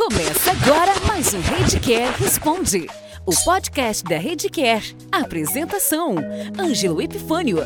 [0.00, 2.86] Começa agora mais um Redcare Responde,
[3.26, 4.96] o podcast da Redcare.
[5.12, 6.14] Apresentação:
[6.58, 7.58] Ângelo Epifânio.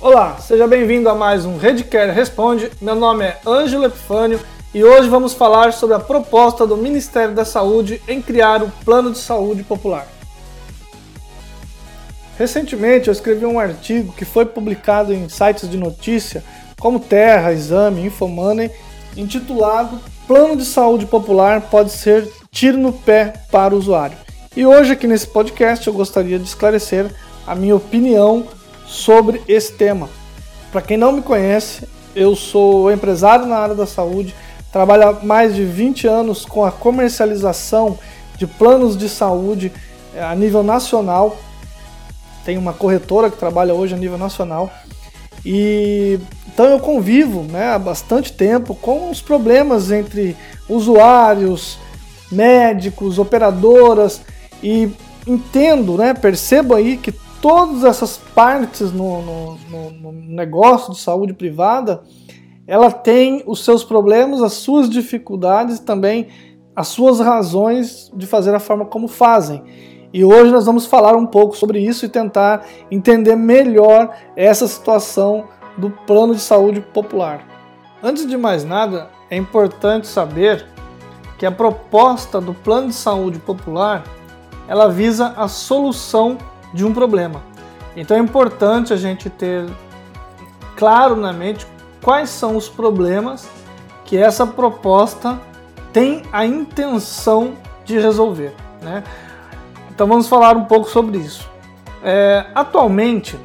[0.00, 2.68] Olá, seja bem-vindo a mais um Redcare Responde.
[2.80, 4.40] Meu nome é Ângelo Epifânio
[4.74, 9.12] e hoje vamos falar sobre a proposta do Ministério da Saúde em criar o Plano
[9.12, 10.19] de Saúde Popular.
[12.40, 16.42] Recentemente eu escrevi um artigo que foi publicado em sites de notícia
[16.80, 18.70] como Terra, Exame, Infomoney,
[19.14, 24.16] intitulado Plano de Saúde Popular pode ser tiro no pé para o usuário.
[24.56, 27.14] E hoje aqui nesse podcast eu gostaria de esclarecer
[27.46, 28.46] a minha opinião
[28.86, 30.08] sobre esse tema.
[30.72, 31.86] Para quem não me conhece,
[32.16, 34.34] eu sou empresário na área da saúde,
[34.72, 37.98] trabalho há mais de 20 anos com a comercialização
[38.38, 39.70] de planos de saúde
[40.14, 41.36] eh, a nível nacional
[42.44, 44.70] tem uma corretora que trabalha hoje a nível nacional.
[45.44, 46.18] E
[46.52, 50.36] então eu convivo né, há bastante tempo com os problemas entre
[50.68, 51.78] usuários,
[52.30, 54.20] médicos, operadoras
[54.62, 54.90] e
[55.26, 61.32] entendo, né, percebo aí que todas essas partes no, no, no, no negócio de saúde
[61.32, 62.02] privada
[62.66, 66.28] ela tem os seus problemas, as suas dificuldades e também
[66.76, 69.62] as suas razões de fazer a forma como fazem.
[70.12, 75.44] E hoje nós vamos falar um pouco sobre isso e tentar entender melhor essa situação
[75.76, 77.46] do plano de saúde popular.
[78.02, 80.66] Antes de mais nada, é importante saber
[81.38, 84.02] que a proposta do plano de saúde popular
[84.66, 86.38] ela visa a solução
[86.74, 87.42] de um problema.
[87.96, 89.66] Então é importante a gente ter
[90.76, 91.66] claro na mente
[92.02, 93.48] quais são os problemas
[94.04, 95.40] que essa proposta
[95.92, 98.54] tem a intenção de resolver.
[98.82, 99.04] Né?
[100.00, 101.46] Então vamos falar um pouco sobre isso.
[102.02, 103.38] É, atualmente,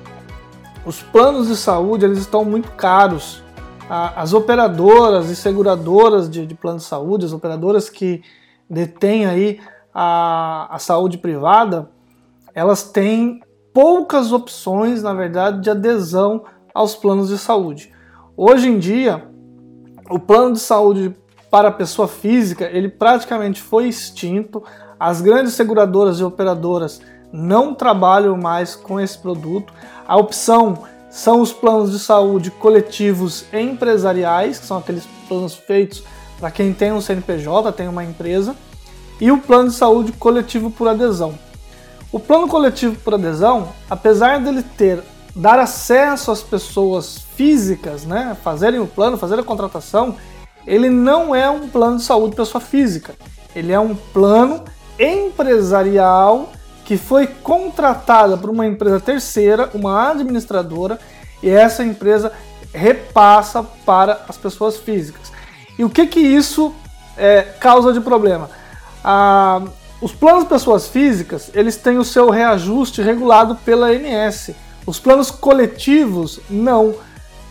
[0.86, 3.44] os planos de saúde eles estão muito caros.
[3.90, 8.24] As operadoras e seguradoras de, de plano de saúde, as operadoras que
[8.70, 9.60] detêm aí
[9.94, 11.92] a, a saúde privada,
[12.54, 13.42] elas têm
[13.74, 17.92] poucas opções, na verdade, de adesão aos planos de saúde.
[18.38, 19.28] Hoje em dia,
[20.10, 21.14] o plano de saúde
[21.52, 24.64] para a pessoa física, ele praticamente foi extinto.
[25.00, 27.02] As grandes seguradoras e operadoras
[27.32, 29.74] não trabalham mais com esse produto.
[30.08, 36.04] A opção são os planos de saúde coletivos empresariais, que são aqueles planos feitos
[36.40, 38.56] para quem tem um CNPJ, tem uma empresa,
[39.20, 41.38] e o plano de saúde coletivo por adesão.
[42.12, 45.02] O plano coletivo por adesão, apesar dele ter
[45.36, 50.16] dar acesso às pessoas físicas, né, fazerem o plano, fazer a contratação,
[50.66, 53.14] ele não é um plano de saúde pessoa física.
[53.56, 54.64] Ele é um plano
[55.00, 56.52] empresarial
[56.84, 61.00] que foi contratada por uma empresa terceira, uma administradora,
[61.42, 62.32] e essa empresa
[62.74, 65.32] repassa para as pessoas físicas.
[65.78, 66.74] E o que que isso
[67.18, 68.50] é, causa de problema?
[69.04, 69.64] Ah,
[70.02, 74.52] os planos pessoas físicas eles têm o seu reajuste regulado pela ANS.
[74.86, 76.96] Os planos coletivos não.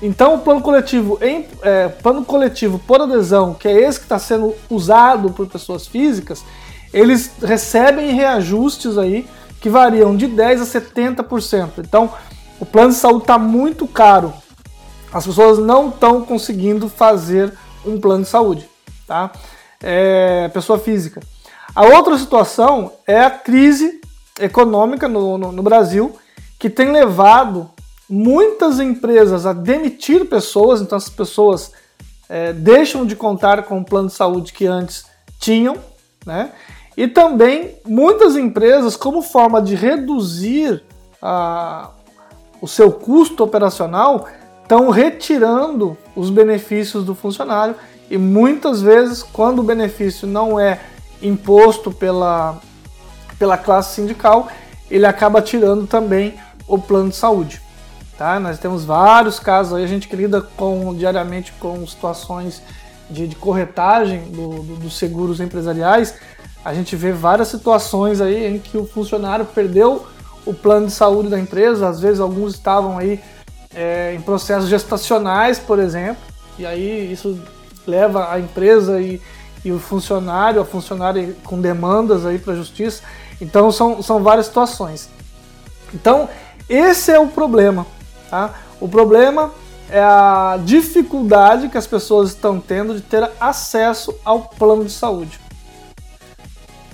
[0.01, 4.19] Então o plano coletivo em é, plano coletivo por adesão, que é esse que está
[4.19, 6.45] sendo usado por pessoas físicas,
[6.95, 9.29] eles recebem reajustes aí
[9.61, 11.71] que variam de 10 a 70%.
[11.79, 12.13] Então,
[12.61, 14.33] o plano de saúde está muito caro.
[15.13, 17.53] As pessoas não estão conseguindo fazer
[17.85, 18.69] um plano de saúde,
[19.07, 19.33] tá?
[19.83, 21.21] É, pessoa física.
[21.75, 24.01] A outra situação é a crise
[24.39, 26.17] econômica no, no, no Brasil,
[26.59, 27.69] que tem levado
[28.09, 31.73] muitas empresas a demitir pessoas, então as pessoas
[32.29, 35.07] é, deixam de contar com o plano de saúde que antes
[35.41, 35.77] tinham,
[36.25, 36.53] né?
[36.97, 40.83] E também muitas empresas, como forma de reduzir
[41.21, 41.91] a,
[42.61, 44.29] o seu custo operacional,
[44.63, 47.75] estão retirando os benefícios do funcionário
[48.11, 50.81] e muitas vezes, quando o benefício não é
[51.23, 52.59] imposto pela,
[53.39, 54.49] pela classe sindical,
[54.91, 56.35] ele acaba tirando também
[56.69, 57.61] o plano de saúde.
[58.17, 58.39] Tá?
[58.39, 62.63] Nós temos vários casos aí, a gente lida com, diariamente com situações
[63.11, 66.15] de, de corretagem do, do, dos seguros empresariais,
[66.65, 70.07] a gente vê várias situações aí em que o funcionário perdeu
[70.47, 73.21] o plano de saúde da empresa, às vezes alguns estavam aí
[73.75, 76.23] é, em processos gestacionais, por exemplo,
[76.59, 77.39] e aí isso
[77.87, 79.21] leva a empresa e,
[79.65, 83.03] e o funcionário, a funcionária com demandas aí para a justiça.
[83.41, 85.09] Então são, são várias situações.
[85.93, 86.29] Então
[86.69, 87.87] esse é o problema,
[88.31, 88.55] tá?
[88.81, 89.53] O problema
[89.91, 95.44] é a dificuldade que as pessoas estão tendo de ter acesso ao plano de saúde.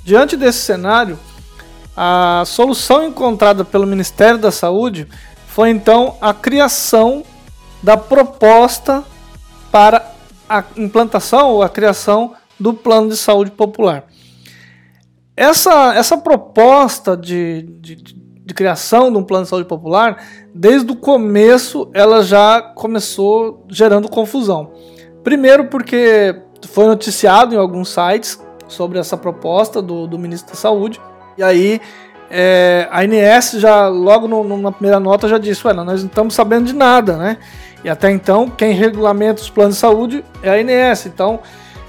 [0.05, 1.19] Diante desse cenário,
[2.03, 5.07] A solução encontrada pelo Ministério da Saúde
[5.47, 7.25] foi então a criação
[7.83, 9.05] da proposta
[9.71, 10.11] para
[10.49, 14.05] a implantação ou a criação do Plano de Saúde Popular.
[15.37, 20.23] Essa, essa proposta de, de, de criação de um Plano de Saúde Popular,
[20.55, 24.73] desde o começo, ela já começou gerando confusão.
[25.23, 26.35] Primeiro, porque
[26.69, 28.41] foi noticiado em alguns sites
[28.73, 31.01] sobre essa proposta do, do ministro da Saúde,
[31.37, 31.81] e aí
[32.31, 36.35] é, a INS já, logo no, na primeira nota, já disse: Ué, nós não estamos
[36.35, 37.39] sabendo de nada, né?
[37.83, 41.41] E até então, quem regulamenta os planos de saúde é a INS, então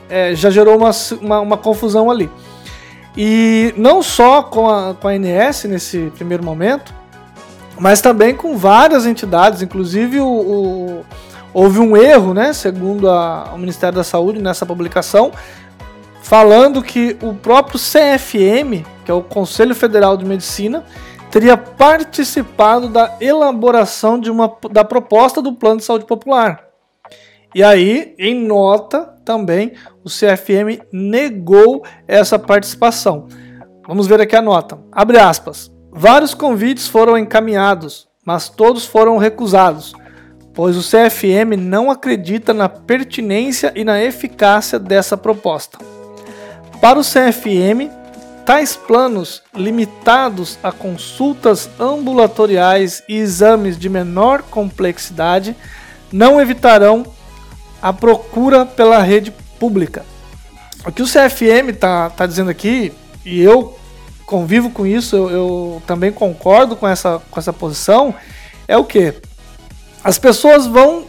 [0.09, 0.91] é, já gerou uma,
[1.21, 2.29] uma, uma, confusão ali.
[3.15, 6.93] E não só com a, com a INS nesse primeiro momento,
[7.77, 11.05] mas também com várias entidades, inclusive o, o
[11.53, 15.31] houve um erro, né, segundo a, o Ministério da Saúde nessa publicação,
[16.31, 20.85] falando que o próprio CFM, que é o Conselho Federal de Medicina,
[21.29, 26.63] teria participado da elaboração de uma, da proposta do Plano de Saúde Popular.
[27.53, 29.73] E aí, em nota, também
[30.05, 33.27] o CFM negou essa participação.
[33.85, 34.79] Vamos ver aqui a nota.
[34.89, 35.69] Abre aspas.
[35.91, 39.91] Vários convites foram encaminhados, mas todos foram recusados,
[40.53, 46.00] pois o CFM não acredita na pertinência e na eficácia dessa proposta.
[46.81, 47.91] Para o CFM,
[48.43, 55.55] tais planos, limitados a consultas ambulatoriais e exames de menor complexidade,
[56.11, 57.05] não evitarão
[57.79, 60.03] a procura pela rede pública.
[60.83, 62.91] O que o CFM está tá dizendo aqui,
[63.23, 63.77] e eu
[64.25, 68.15] convivo com isso, eu, eu, também concordo com essa, com essa posição,
[68.67, 69.13] é o que?
[70.03, 71.05] As pessoas vão,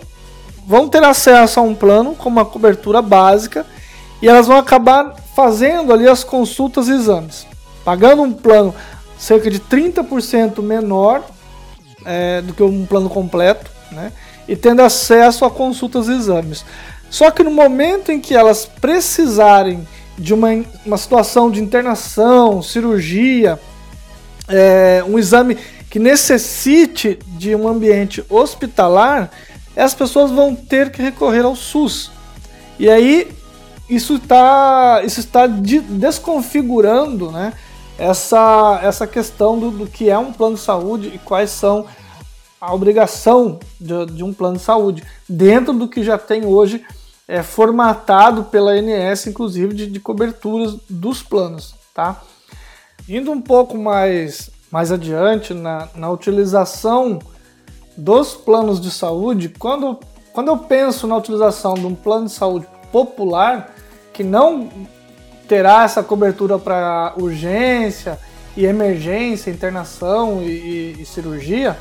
[0.66, 3.64] vão ter acesso a um plano com uma cobertura básica
[4.22, 7.44] e elas vão acabar fazendo ali as consultas e exames,
[7.84, 8.72] pagando um plano
[9.18, 11.24] cerca de 30% menor
[12.04, 14.12] é, do que um plano completo, né?
[14.46, 16.64] E tendo acesso a consultas e exames.
[17.10, 19.86] Só que no momento em que elas precisarem
[20.16, 20.48] de uma,
[20.84, 23.58] uma situação de internação, cirurgia,
[24.48, 25.56] é, um exame
[25.90, 29.30] que necessite de um ambiente hospitalar,
[29.76, 32.10] as pessoas vão ter que recorrer ao SUS.
[32.78, 33.28] E aí
[33.94, 37.52] isso está isso está desconfigurando né,
[37.98, 41.86] essa, essa questão do, do, que é um plano de saúde e quais são
[42.60, 46.84] a obrigação de, de um plano de saúde, dentro do que já tem hoje
[47.26, 51.74] é, formatado pela ANS, inclusive de, de coberturas dos planos.
[51.92, 52.22] Tá?
[53.08, 57.18] Indo um pouco mais, mais adiante na, na utilização
[57.96, 59.98] dos planos de saúde, quando,
[60.32, 63.74] quando eu penso na utilização de um plano de saúde popular,
[64.12, 64.68] que não
[65.48, 68.18] terá essa cobertura para urgência
[68.56, 71.78] e emergência, internação e, e, e, cirurgia,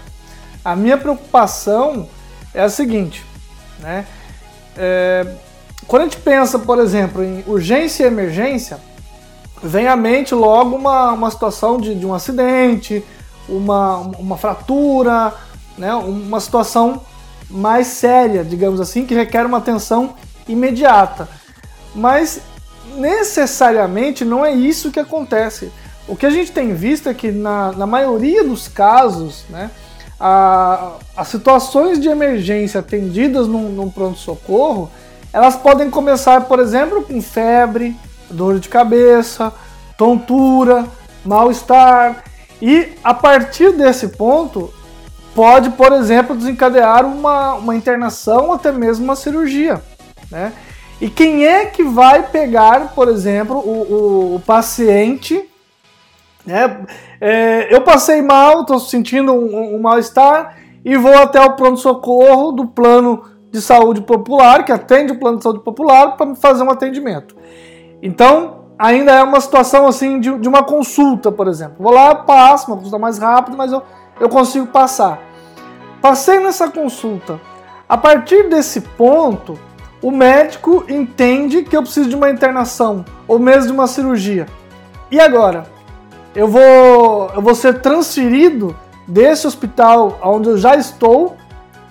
[0.63, 2.07] a minha preocupação
[2.53, 3.25] é a seguinte,
[3.79, 4.05] né?
[4.77, 5.25] É,
[5.87, 8.79] quando a gente pensa, por exemplo, em urgência e emergência,
[9.61, 13.03] vem à mente logo uma, uma situação de, de um acidente,
[13.47, 15.33] uma, uma fratura,
[15.77, 15.93] né?
[15.93, 17.01] uma situação
[17.49, 20.15] mais séria, digamos assim, que requer uma atenção
[20.47, 21.27] imediata.
[21.93, 22.41] Mas
[22.95, 25.71] necessariamente não é isso que acontece.
[26.07, 29.69] O que a gente tem visto é que na, na maioria dos casos, né,
[30.19, 34.89] a, as situações de emergência atendidas num, num pronto-socorro,
[35.33, 37.95] elas podem começar, por exemplo, com febre,
[38.29, 39.53] dor de cabeça,
[39.97, 40.85] tontura,
[41.23, 42.23] mal-estar,
[42.61, 44.71] e a partir desse ponto
[45.33, 49.81] pode, por exemplo, desencadear uma, uma internação até mesmo uma cirurgia.
[50.29, 50.51] Né?
[51.01, 55.49] E quem é que vai pegar, por exemplo, o, o, o paciente?
[56.45, 56.85] Né?
[57.19, 62.67] É, eu passei mal, estou sentindo um, um mal-estar e vou até o pronto-socorro do
[62.67, 67.35] plano de saúde popular, que atende o plano de saúde popular, para fazer um atendimento.
[67.99, 71.77] Então, ainda é uma situação assim de, de uma consulta, por exemplo.
[71.79, 73.81] Vou lá, passo, uma consulta mais rápida, mas eu,
[74.19, 75.19] eu consigo passar.
[75.99, 77.41] Passei nessa consulta.
[77.89, 79.59] A partir desse ponto,
[80.01, 84.47] o médico entende que eu preciso de uma internação ou mesmo de uma cirurgia.
[85.11, 85.65] E agora?
[86.33, 88.75] Eu vou, eu vou ser transferido
[89.07, 91.35] desse hospital onde eu já estou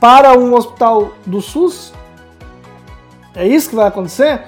[0.00, 1.92] para um hospital do SUS?
[3.34, 4.42] É isso que vai acontecer?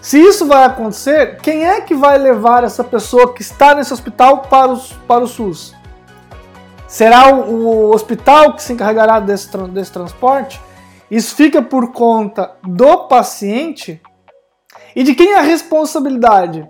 [0.00, 4.38] Se isso vai acontecer, quem é que vai levar essa pessoa que está nesse hospital
[4.42, 5.74] para o, para o SUS?
[6.86, 10.60] Será o, o hospital que se encarregará desse, desse transporte?
[11.10, 14.00] Isso fica por conta do paciente
[14.94, 16.68] e de quem é a responsabilidade?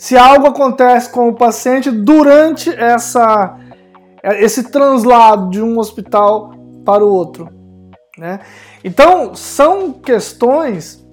[0.00, 3.54] se algo acontece com o paciente durante essa,
[4.38, 6.54] esse translado de um hospital
[6.86, 7.50] para o outro.
[8.16, 8.40] Né?
[8.82, 11.06] Então, são questões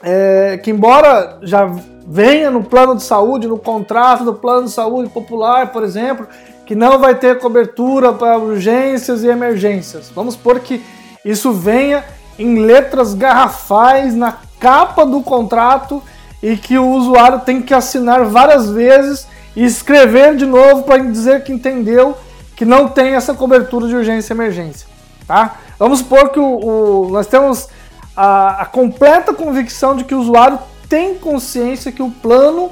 [0.00, 1.68] é, que, embora já
[2.06, 6.28] venha no plano de saúde, no contrato do plano de saúde popular, por exemplo,
[6.64, 10.12] que não vai ter cobertura para urgências e emergências.
[10.14, 10.80] Vamos supor que
[11.24, 12.04] isso venha
[12.38, 16.02] em letras garrafais na capa do contrato
[16.42, 21.44] e que o usuário tem que assinar várias vezes e escrever de novo para dizer
[21.44, 22.16] que entendeu
[22.56, 24.86] que não tem essa cobertura de urgência e emergência.
[25.26, 25.56] Tá?
[25.78, 27.68] Vamos supor que o, o nós temos
[28.16, 32.70] a, a, completa convicção de que o usuário tem consciência que o plano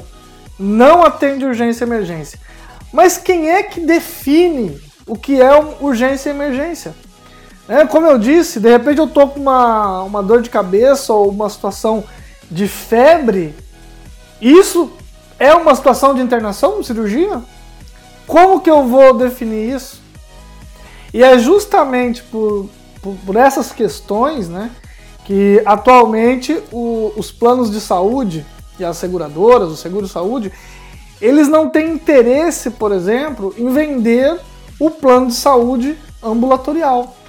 [0.58, 2.38] não atende urgência e emergência.
[2.92, 6.94] Mas quem é que define o que é urgência e emergência?
[7.70, 11.30] É, como eu disse, de repente eu tô com uma, uma dor de cabeça ou
[11.30, 12.02] uma situação
[12.50, 13.54] de febre,
[14.40, 14.90] isso
[15.38, 17.40] é uma situação de internação, cirurgia?
[18.26, 20.02] Como que eu vou definir isso?
[21.14, 22.68] E é justamente por,
[23.00, 24.68] por, por essas questões né,
[25.24, 28.44] que atualmente o, os planos de saúde
[28.80, 30.50] e as seguradoras, o seguro-saúde,
[31.20, 34.40] eles não têm interesse, por exemplo, em vender
[34.80, 37.19] o plano de saúde ambulatorial.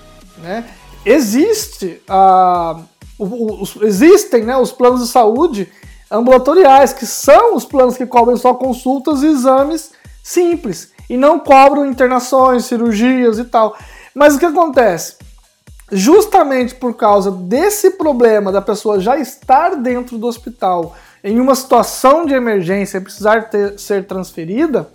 [0.41, 0.65] Né?
[1.05, 2.79] Existe a,
[3.17, 5.71] os, existem né, os planos de saúde
[6.09, 9.91] ambulatoriais, que são os planos que cobrem só consultas e exames
[10.23, 13.75] simples e não cobram internações, cirurgias e tal.
[14.13, 15.15] Mas o que acontece?
[15.91, 22.25] Justamente por causa desse problema da pessoa já estar dentro do hospital em uma situação
[22.25, 24.89] de emergência e precisar ter, ser transferida,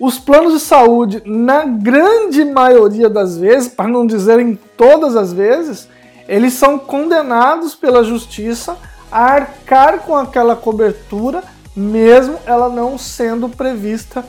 [0.00, 5.30] os planos de saúde, na grande maioria das vezes, para não dizer em todas as
[5.30, 5.86] vezes,
[6.26, 8.78] eles são condenados pela justiça
[9.12, 11.44] a arcar com aquela cobertura,
[11.76, 14.24] mesmo ela não sendo prevista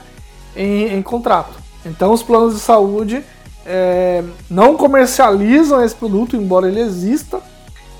[0.53, 1.57] em, em contrato.
[1.85, 3.23] Então, os planos de saúde
[3.65, 7.39] é, não comercializam esse produto, embora ele exista,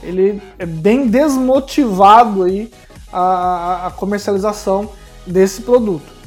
[0.04, 2.70] ele é bem desmotivado aí
[3.14, 4.90] a, a comercialização
[5.26, 6.21] desse produto.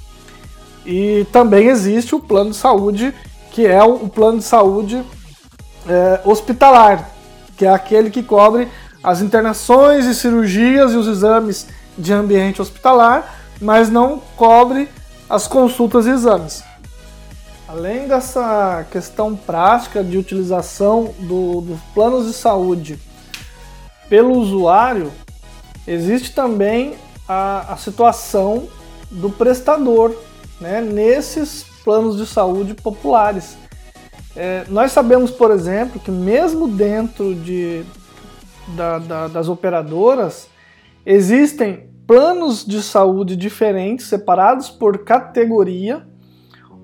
[0.84, 3.14] E também existe o plano de saúde,
[3.50, 5.02] que é o, plano de saúde
[5.88, 7.10] é, hospitalar,
[7.56, 8.68] que é aquele que cobre
[9.02, 14.88] as internações e cirurgias e os exames de ambiente hospitalar, mas não cobre
[15.28, 16.62] as consultas e exames.
[17.68, 22.98] Além dessa questão prática de utilização do, dos planos de saúde
[24.08, 25.10] pelo usuário,
[25.86, 26.94] existe também
[27.28, 28.68] a, a situação
[29.10, 30.14] do prestador
[30.64, 33.58] né, nesses planos de saúde populares.
[34.34, 37.84] É, nós sabemos, por exemplo, que mesmo dentro de,
[38.68, 40.48] da, da, das operadoras
[41.04, 46.06] existem planos de saúde diferentes, separados por categoria,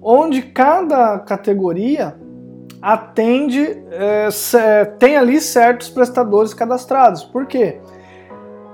[0.03, 2.15] onde cada categoria
[2.83, 7.25] atende, é, tem ali certos prestadores cadastrados.
[7.25, 7.81] Por quê?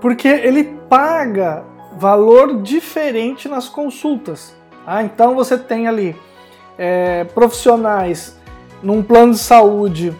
[0.01, 1.65] Porque ele paga
[1.97, 4.56] valor diferente nas consultas.
[4.87, 6.17] Ah, então você tem ali
[6.79, 8.37] é, profissionais
[8.83, 10.17] num plano de saúde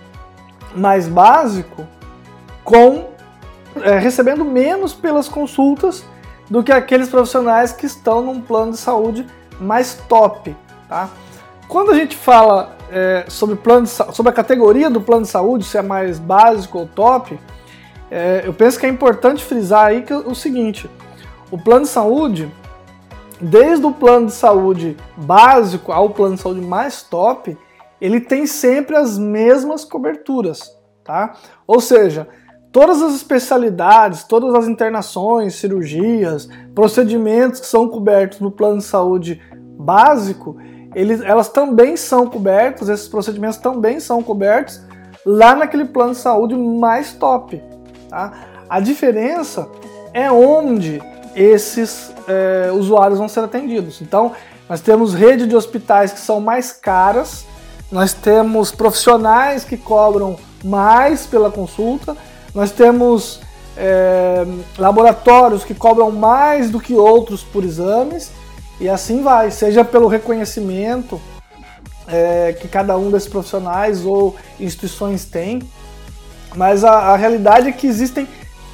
[0.75, 1.87] mais básico,
[2.65, 3.11] com
[3.83, 6.05] é, recebendo menos pelas consultas
[6.51, 9.27] do que aqueles profissionais que estão num plano de saúde
[9.61, 10.57] mais top,
[10.89, 11.09] tá?
[11.69, 15.77] Quando a gente fala é, sobre, plano sobre a categoria do plano de saúde, se
[15.77, 17.39] é mais básico ou top,
[18.11, 20.89] é, eu penso que é importante frisar aí que é o seguinte:
[21.51, 22.51] o plano de saúde,
[23.41, 27.57] desde o plano de saúde básico ao plano de saúde mais top,
[28.01, 31.35] ele tem sempre as mesmas coberturas, tá?
[31.67, 32.29] Ou seja,
[32.73, 39.41] todas as especialidades, todas as internações, cirurgias, procedimentos que são cobertos no plano de saúde
[39.79, 40.57] básico,
[40.95, 44.81] eles, elas também são cobertos, esses procedimentos também são cobertos
[45.25, 47.63] lá naquele plano de saúde mais top.
[48.09, 48.33] Tá?
[48.69, 49.69] A diferença
[50.13, 51.03] é onde
[51.37, 54.01] esses é, usuários vão ser atendidos.
[54.01, 54.33] Então,
[54.69, 57.45] nós temos rede de hospitais que são mais caras,
[57.93, 62.17] nós temos profissionais que cobram mais pela consulta,
[62.55, 63.41] nós temos
[63.77, 64.45] é,
[64.79, 68.33] laboratórios que cobram mais do que outros por exames,
[68.81, 71.21] e assim vai, seja pelo reconhecimento
[72.09, 75.63] é, que cada um desses profissionais ou instituições tem,
[76.55, 78.27] mas a, a realidade é que existem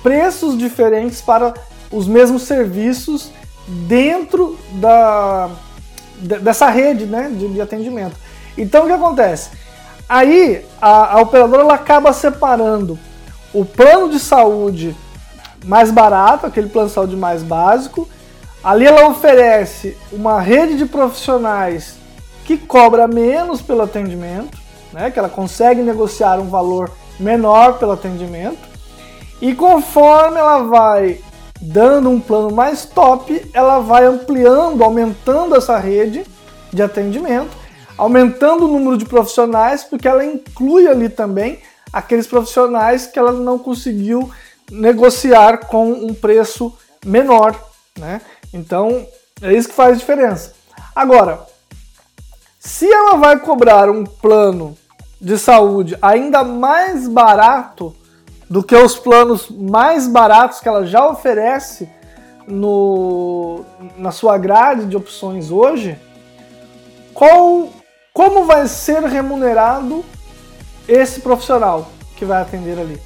[0.02, 1.52] preços diferentes para
[1.92, 3.30] os mesmos serviços
[3.66, 5.50] dentro da,
[6.18, 8.16] dessa rede né, de, de atendimento.
[8.56, 9.50] Então o que acontece?
[10.08, 12.98] Aí a, a operadora ela acaba separando
[13.52, 14.96] o plano de saúde
[15.64, 18.08] mais barato, aquele plano de saúde mais básico,
[18.62, 21.96] Ali ela oferece uma rede de profissionais
[22.44, 24.56] que cobra menos pelo atendimento,
[24.92, 28.70] né, que ela consegue negociar um valor menor pelo atendimento.
[29.40, 31.18] E conforme ela vai
[31.62, 36.26] dando um plano mais top, ela vai ampliando, aumentando essa rede
[36.72, 37.56] de atendimento,
[37.96, 41.60] aumentando o número de profissionais, porque ela inclui ali também
[41.92, 44.28] aqueles profissionais que ela não conseguiu
[44.70, 46.76] negociar com um preço
[47.06, 47.54] menor,
[47.96, 48.20] né?
[48.52, 49.06] Então,
[49.40, 50.54] é isso que faz diferença.
[50.96, 51.46] Agora,
[52.58, 54.76] se ela vai cobrar um plano
[55.20, 57.94] de saúde ainda mais barato
[58.52, 61.88] do que os planos mais baratos que ela já oferece
[62.46, 63.64] no,
[63.96, 65.98] na sua grade de opções hoje,
[67.14, 67.70] qual,
[68.12, 70.04] como vai ser remunerado
[70.86, 73.00] esse profissional que vai atender ali?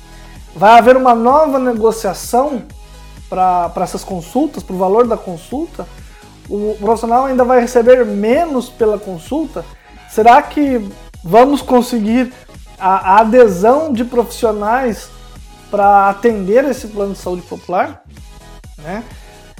[0.52, 2.64] Vai haver uma nova negociação
[3.30, 5.86] para essas consultas, para o valor da consulta?
[6.50, 9.64] O profissional ainda vai receber menos pela consulta?
[10.10, 10.84] Será que
[11.22, 12.32] vamos conseguir
[12.80, 15.14] a, a adesão de profissionais
[15.70, 18.02] para atender esse plano de saúde popular?
[18.78, 19.04] Né?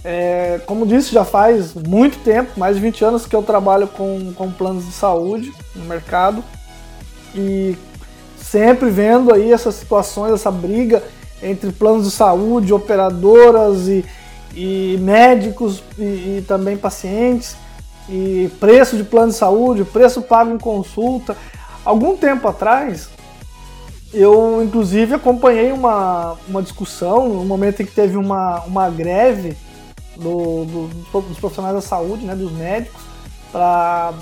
[0.04, 4.32] É, como disse, já faz muito tempo, mais de 20 anos que eu trabalho com,
[4.34, 6.44] com planos de saúde no mercado
[7.34, 7.76] e
[8.36, 11.02] sempre vendo aí essas situações, essa briga
[11.42, 14.04] entre planos de saúde, operadoras e,
[14.54, 17.56] e médicos e, e, também pacientes,
[18.08, 21.36] e preço de plano de saúde, preço pago em consulta.
[21.84, 23.08] Algum tempo atrás,
[24.12, 29.56] eu inclusive acompanhei uma, uma discussão, no momento em que teve uma, uma greve
[30.16, 33.02] do, do, dos profissionais da saúde, né, dos médicos,
[33.52, 34.14] para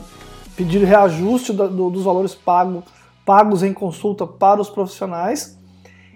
[0.56, 2.82] pedir reajuste do, dos valores pago,
[3.24, 5.58] pagos em consulta para os profissionais.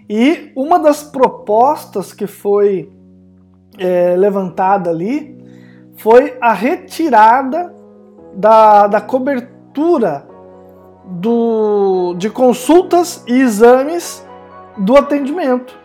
[0.09, 2.91] E uma das propostas que foi
[3.77, 5.37] é, levantada ali
[5.97, 7.73] foi a retirada
[8.33, 10.28] da, da cobertura
[11.09, 14.25] do, de consultas e exames
[14.77, 15.77] do atendimento.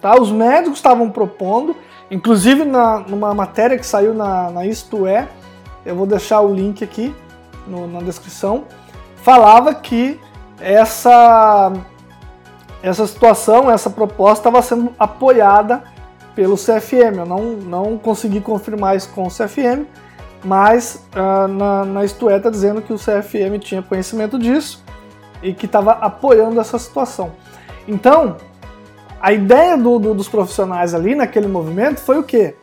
[0.00, 0.20] Tá?
[0.20, 1.76] Os médicos estavam propondo,
[2.10, 5.28] inclusive na, numa matéria que saiu na, na Isto É,
[5.86, 7.14] eu vou deixar o link aqui
[7.66, 8.64] no, na descrição,
[9.16, 10.20] falava que
[10.60, 11.72] essa
[12.82, 15.82] essa situação, essa proposta estava sendo apoiada
[16.34, 17.16] pelo CFM.
[17.16, 19.86] Eu não, não consegui confirmar isso com o CFM,
[20.44, 24.84] mas uh, na, na é está dizendo que o CFM tinha conhecimento disso
[25.42, 27.32] e que estava apoiando essa situação.
[27.88, 28.36] Então,
[29.20, 32.54] a ideia do, do, dos profissionais ali naquele movimento foi o quê?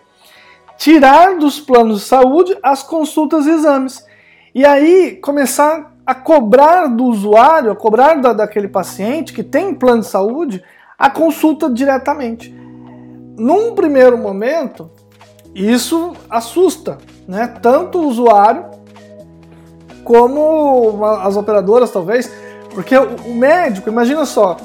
[0.78, 4.06] Tirar dos planos de saúde as consultas e exames.
[4.54, 10.02] E aí começar a cobrar do usuário, a cobrar da, daquele paciente que tem plano
[10.02, 10.63] de saúde,
[10.98, 12.54] a consulta diretamente.
[13.38, 14.91] Num primeiro momento,
[15.54, 17.48] isso assusta, né?
[17.62, 18.66] Tanto o usuário
[20.04, 22.32] como as operadoras, talvez,
[22.74, 24.58] porque o médico, imagina só,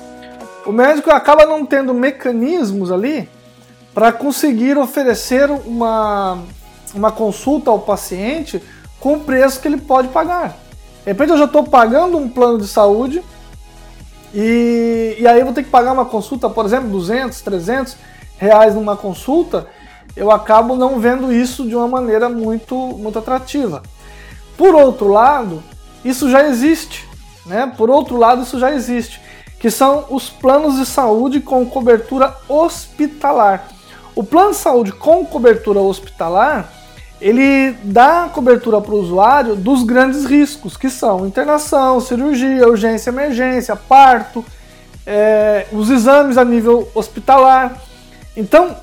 [0.65, 3.29] o médico acaba não tendo mecanismos ali
[3.95, 6.39] para conseguir oferecer uma,
[6.95, 8.63] uma consulta ao paciente
[9.01, 10.57] com o preço que ele pode pagar.
[11.05, 13.23] De repente eu já estou pagando um plano de saúde
[14.35, 17.97] e, e aí eu vou ter que pagar uma consulta, por exemplo, 200, 300
[18.37, 19.67] reais numa consulta,
[20.17, 23.83] eu acabo não vendo isso de uma maneira muito, muito atrativa.
[24.57, 25.63] Por outro lado,
[26.05, 27.07] isso já existe,
[27.45, 27.71] né?
[27.77, 29.21] Por outro lado, isso já existe,
[29.61, 33.69] que são os planos de saúde com cobertura hospitalar.
[34.15, 36.73] O plano de saúde com cobertura hospitalar,
[37.21, 43.77] ele dá cobertura para o usuário dos grandes riscos, que são internação, cirurgia, urgência, emergência,
[43.77, 44.43] parto,
[45.07, 47.77] é, os exames a nível hospitalar.
[48.35, 48.77] Então,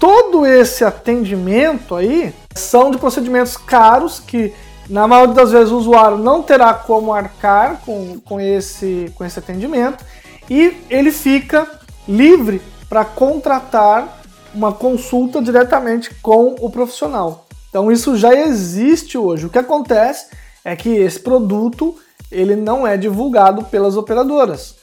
[0.00, 4.52] todo esse atendimento aí são de procedimentos caros que,
[4.88, 9.38] na maioria das vezes, o usuário não terá como arcar com, com, esse, com esse
[9.38, 10.02] atendimento
[10.48, 11.70] e ele fica
[12.08, 14.22] livre para contratar
[14.54, 17.46] uma consulta diretamente com o profissional.
[17.68, 19.46] Então isso já existe hoje.
[19.46, 20.26] O que acontece
[20.64, 21.94] é que esse produto
[22.32, 24.74] ele não é divulgado pelas operadoras.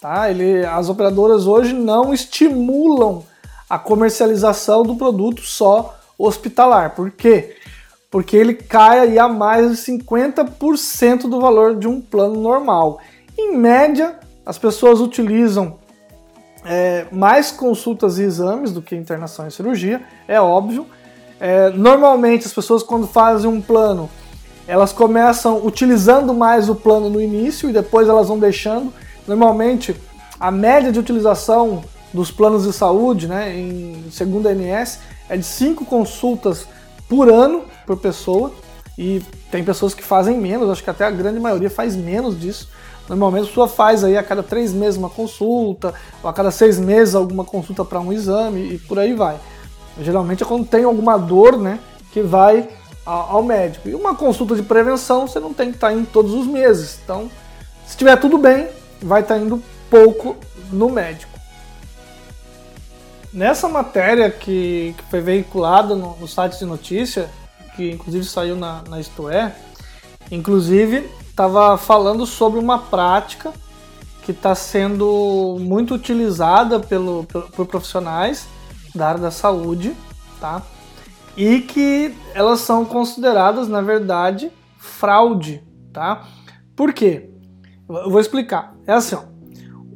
[0.00, 0.30] Tá?
[0.30, 3.24] Ele, as operadoras hoje não estimulam
[3.68, 6.94] a comercialização do produto só hospitalar.
[6.94, 7.56] Por quê?
[8.10, 12.98] Porque ele cai aí a mais de 50% do valor de um plano normal.
[13.36, 15.78] Em média, as pessoas utilizam
[16.64, 20.86] é, mais consultas e exames do que internação e cirurgia, é óbvio,
[21.40, 24.10] é, normalmente as pessoas quando fazem um plano,
[24.66, 28.92] elas começam utilizando mais o plano no início e depois elas vão deixando.
[29.26, 29.96] Normalmente
[30.38, 35.44] a média de utilização dos planos de saúde, né, em segundo a ANS, é de
[35.44, 36.66] 5 consultas
[37.08, 38.52] por ano por pessoa.
[38.96, 42.68] E tem pessoas que fazem menos, acho que até a grande maioria faz menos disso.
[43.08, 46.78] Normalmente a pessoa faz aí a cada três meses uma consulta, ou a cada seis
[46.78, 49.38] meses alguma consulta para um exame e por aí vai.
[50.00, 51.78] Geralmente é quando tem alguma dor, né,
[52.12, 52.68] que vai
[53.06, 53.88] ao médico.
[53.88, 56.98] E uma consulta de prevenção você não tem que estar tá indo todos os meses.
[57.02, 57.30] Então,
[57.86, 58.68] se estiver tudo bem,
[59.00, 60.36] vai estar tá indo pouco
[60.70, 61.37] no médico.
[63.32, 67.28] Nessa matéria que, que foi veiculada no, no, site de notícia,
[67.76, 69.54] que inclusive saiu na, na Isto É,
[70.30, 73.52] inclusive estava falando sobre uma prática
[74.22, 78.46] que está sendo muito utilizada pelo, por profissionais
[78.94, 79.94] da área da saúde,
[80.40, 80.62] tá?
[81.36, 85.62] E que elas são consideradas, na verdade, fraude,
[85.92, 86.24] tá?
[86.74, 87.30] Por quê?
[87.88, 88.74] Eu vou explicar.
[88.86, 89.22] É assim, ó,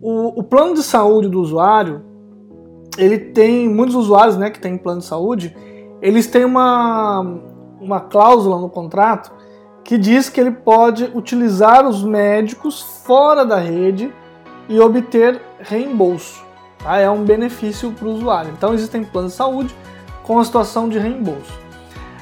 [0.00, 2.11] o, o plano de saúde do usuário,
[2.96, 5.56] ele tem muitos usuários, né, que tem plano de saúde,
[6.00, 7.20] eles têm uma,
[7.80, 9.32] uma cláusula no contrato
[9.84, 14.12] que diz que ele pode utilizar os médicos fora da rede
[14.68, 16.44] e obter reembolso.
[16.78, 16.98] Tá?
[16.98, 18.52] É um benefício para o usuário.
[18.56, 19.74] Então existem planos de saúde
[20.22, 21.60] com a situação de reembolso.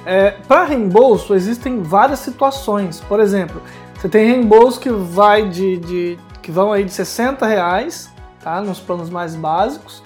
[0.07, 3.01] É, para reembolso existem várias situações.
[3.01, 3.61] Por exemplo,
[3.95, 8.11] você tem reembolso que vai de, de que vão aí de 60 reais,
[8.43, 8.61] tá?
[8.63, 10.03] Nos planos mais básicos,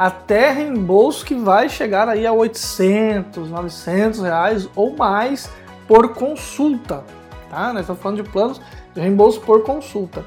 [0.00, 5.50] até reembolso que vai chegar aí a 800, 900 reais ou mais
[5.86, 7.04] por consulta,
[7.50, 7.70] tá?
[7.74, 8.62] Nós estamos falando de planos
[8.94, 10.24] de reembolso por consulta.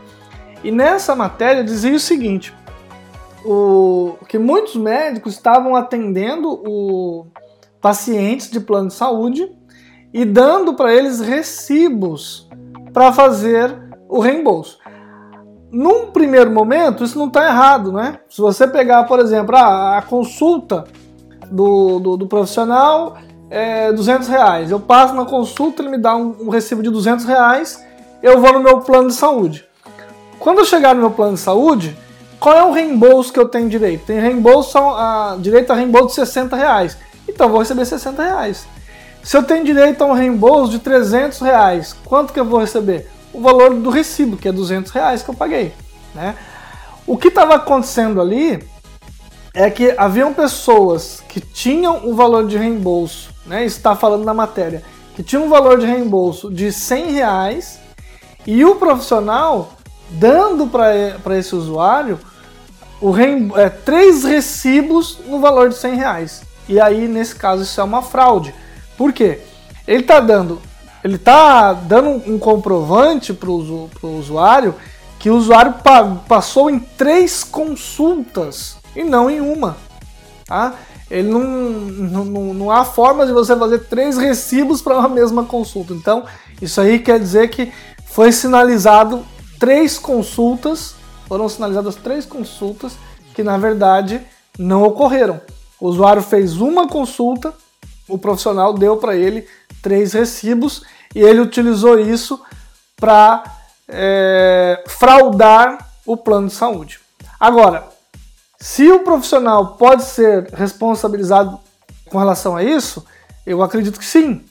[0.63, 2.53] E nessa matéria dizia o seguinte,
[3.43, 7.25] o, que muitos médicos estavam atendendo o
[7.81, 9.51] pacientes de plano de saúde
[10.13, 12.47] e dando para eles recibos
[12.93, 13.75] para fazer
[14.07, 14.82] o reembolso
[15.73, 18.19] num primeiro momento, isso não está errado, né?
[18.29, 20.85] Se você pegar, por exemplo, a, a consulta
[21.49, 23.17] do, do, do, profissional
[23.49, 24.69] é 200 reais.
[24.69, 27.83] Eu passo na consulta, ele me dá um, um, recibo de 200 reais,
[28.21, 29.65] eu vou no meu plano de saúde.
[30.37, 31.97] Quando eu chegar no meu plano de saúde,
[32.39, 34.05] qual é o reembolso que eu tenho direito?
[34.05, 36.97] Tem reembolso, a, direito a reembolso de 60 reais.
[37.27, 38.67] Então vou receber 60 reais.
[39.23, 43.09] Se eu tenho direito a um reembolso de 300 reais, quanto que eu vou receber?
[43.33, 45.73] O valor do recibo, que é 200 reais que eu paguei.
[46.13, 46.35] Né?
[47.05, 48.63] O que estava acontecendo ali
[49.53, 54.83] é que haviam pessoas que tinham o valor de reembolso, né, está falando na matéria,
[55.15, 57.79] que tinham um valor de reembolso de 100 reais
[58.47, 59.73] e o profissional
[60.09, 62.19] dando para esse usuário
[63.01, 63.13] o
[63.59, 66.41] é, três recibos no valor de 100 reais.
[66.69, 68.55] E aí, nesse caso, isso é uma fraude.
[68.97, 69.41] Por quê?
[69.85, 70.61] Ele está dando
[71.03, 74.75] ele está dando um comprovante para o usuário
[75.19, 79.77] que o usuário pa passou em três consultas e não em uma.
[80.45, 80.75] Tá?
[81.09, 85.93] Ele não, não, não há forma de você fazer três recibos para uma mesma consulta.
[85.93, 86.25] Então,
[86.61, 87.71] isso aí quer dizer que
[88.05, 89.25] foi sinalizado
[89.59, 90.95] três consultas,
[91.27, 92.93] foram sinalizadas três consultas
[93.33, 94.21] que na verdade
[94.57, 95.39] não ocorreram.
[95.79, 97.53] O usuário fez uma consulta,
[98.07, 99.47] o profissional deu para ele
[99.83, 100.81] três recibos
[101.13, 102.41] e ele utilizou isso
[102.95, 103.43] para
[103.87, 106.99] é, fraudar o plano de saúde.
[107.39, 107.83] Agora,
[108.57, 111.59] se o profissional pode ser responsabilizado
[112.09, 113.05] com relação a isso,
[113.45, 114.43] eu acredito que sim,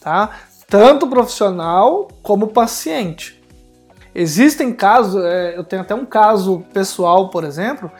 [0.00, 0.30] tá?
[0.66, 3.40] Tanto o profissional como o paciente.
[4.14, 7.90] Existem casos, é, eu tenho até um caso pessoal, por exemplo,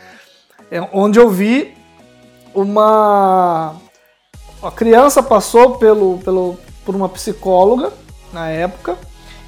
[0.70, 1.76] é, onde eu vi
[2.54, 3.76] uma
[4.62, 7.92] a criança passou pelo, pelo, por uma psicóloga
[8.32, 8.96] na época,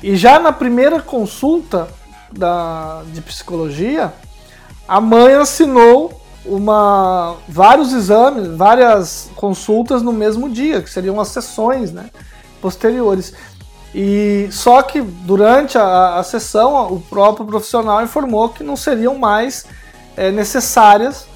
[0.02, 1.88] e já na primeira consulta
[2.30, 4.12] da, de psicologia,
[4.86, 11.90] a mãe assinou uma, vários exames, várias consultas no mesmo dia, que seriam as sessões
[11.92, 12.10] né,
[12.60, 13.32] posteriores.
[13.94, 19.64] E só que durante a, a sessão, o próprio profissional informou que não seriam mais
[20.14, 21.26] é, necessárias,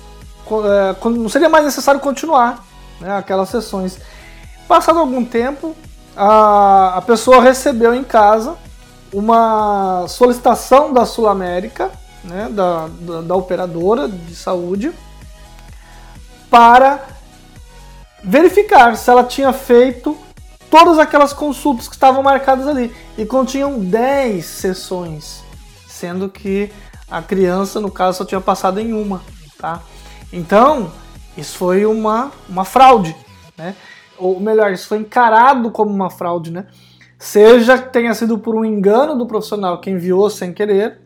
[0.50, 2.62] é, não seria mais necessário continuar
[3.00, 3.96] né, aquelas sessões.
[4.68, 5.74] Passado algum tempo,
[6.16, 8.56] a, a pessoa recebeu em casa
[9.12, 11.90] uma solicitação da Sul América,
[12.24, 14.92] né, da, da, da operadora de saúde,
[16.50, 17.04] para
[18.22, 20.16] verificar se ela tinha feito
[20.70, 22.94] todas aquelas consultas que estavam marcadas ali.
[23.16, 25.44] E continham 10 sessões,
[25.88, 26.72] sendo que
[27.08, 29.22] a criança, no caso, só tinha passado em uma.
[29.58, 29.80] Tá?
[30.32, 30.90] Então,
[31.36, 33.14] isso foi uma, uma fraude.
[33.56, 33.76] Né?
[34.18, 36.66] Ou melhor, isso foi encarado como uma fraude, né?
[37.18, 41.00] Seja que tenha sido por um engano do profissional que enviou sem querer,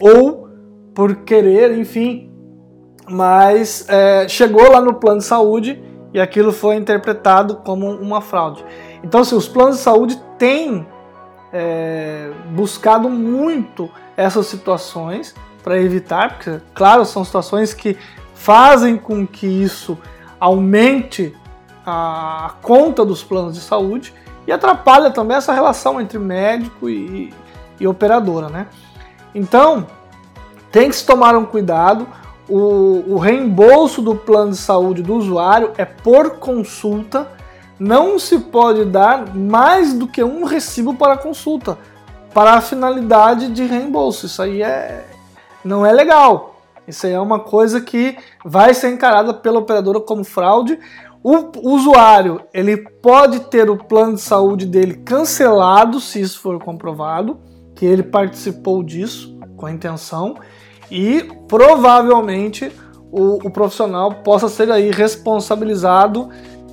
[0.00, 0.48] ou
[0.94, 2.30] por querer, enfim,
[3.08, 8.64] mas é, chegou lá no plano de saúde e aquilo foi interpretado como uma fraude.
[9.02, 10.86] Então, assim, os planos de saúde têm
[11.52, 17.96] é, buscado muito essas situações para evitar, porque, claro, são situações que
[18.34, 19.98] fazem com que isso
[20.38, 21.34] aumente
[21.86, 24.14] a conta dos planos de saúde
[24.46, 27.32] e atrapalha também essa relação entre médico e,
[27.78, 28.66] e operadora, né?
[29.34, 29.86] Então,
[30.70, 32.06] tem que se tomar um cuidado.
[32.48, 37.28] O, o, reembolso do plano de saúde do usuário é por consulta.
[37.78, 41.78] Não se pode dar mais do que um recibo para consulta,
[42.32, 44.26] para a finalidade de reembolso.
[44.26, 45.06] Isso aí é,
[45.64, 46.56] não é legal.
[46.86, 50.78] Isso aí é uma coisa que vai ser encarada pela operadora como fraude.
[51.26, 57.38] O usuário ele pode ter o plano de saúde dele cancelado se isso for comprovado,
[57.74, 60.34] que ele participou disso com a intenção
[60.90, 62.70] e provavelmente
[63.10, 66.28] o, o profissional possa ser aí responsabilizado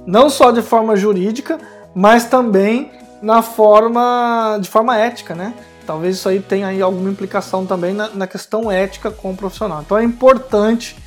[0.06, 1.58] não só de forma jurídica,
[1.96, 5.54] mas também na forma de forma ética, né?
[5.88, 9.82] Talvez isso aí tenha aí alguma implicação também na, na questão ética com o profissional.
[9.82, 10.98] Então é importante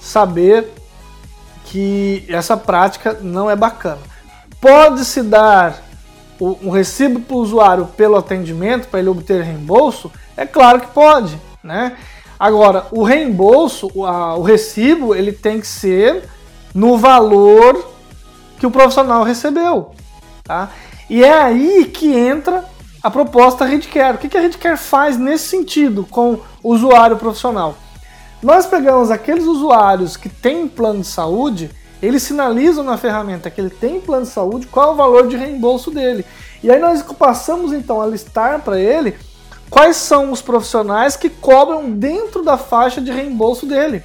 [0.00, 0.72] saber
[1.70, 4.00] que essa prática não é bacana.
[4.60, 5.80] Pode-se dar
[6.40, 10.10] um recibo para o usuário pelo atendimento, para ele obter reembolso?
[10.36, 11.96] É claro que pode, né?
[12.38, 16.28] Agora, o reembolso, o recibo, ele tem que ser
[16.74, 17.88] no valor
[18.58, 19.92] que o profissional recebeu,
[20.42, 20.70] tá?
[21.08, 22.64] E é aí que entra
[23.02, 24.16] a proposta Redcare.
[24.16, 27.76] O que a Redcare faz nesse sentido com o usuário profissional?
[28.42, 31.70] Nós pegamos aqueles usuários que têm plano de saúde,
[32.02, 35.36] eles sinalizam na ferramenta que ele tem plano de saúde, qual é o valor de
[35.36, 36.24] reembolso dele.
[36.62, 39.14] E aí nós passamos então a listar para ele
[39.68, 44.02] quais são os profissionais que cobram dentro da faixa de reembolso dele.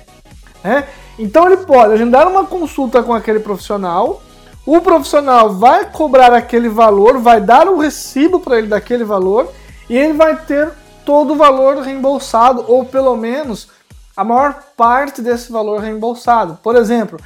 [0.61, 0.85] Né?
[1.17, 4.21] Então ele pode agendar uma consulta com aquele profissional,
[4.65, 9.49] o profissional vai cobrar aquele valor, vai dar um recibo para ele daquele valor
[9.89, 10.71] e ele vai ter
[11.05, 13.69] todo o valor reembolsado, ou pelo menos
[14.15, 16.59] a maior parte desse valor reembolsado.
[16.63, 17.19] Por exemplo,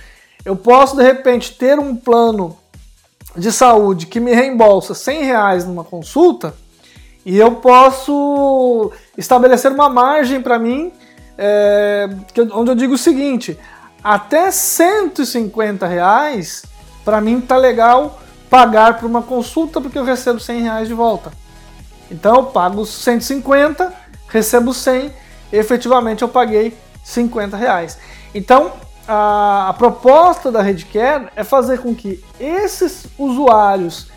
[0.43, 2.58] eu posso de repente ter um plano
[3.36, 6.54] de saúde que me reembolsa 100 reais numa consulta
[7.25, 10.91] e eu posso estabelecer uma margem para mim
[11.38, 12.10] é,
[12.54, 13.58] onde eu digo o seguinte:
[14.04, 16.63] até 150 reais
[17.06, 21.32] para mim tá legal pagar por uma consulta porque eu recebo 100 reais de volta.
[22.12, 23.93] Então eu pago 150,
[24.28, 25.13] recebo 100,
[25.52, 27.98] efetivamente eu paguei 50 reais.
[28.34, 28.74] Então
[29.08, 34.08] a, a proposta da Redcare é fazer com que esses usuários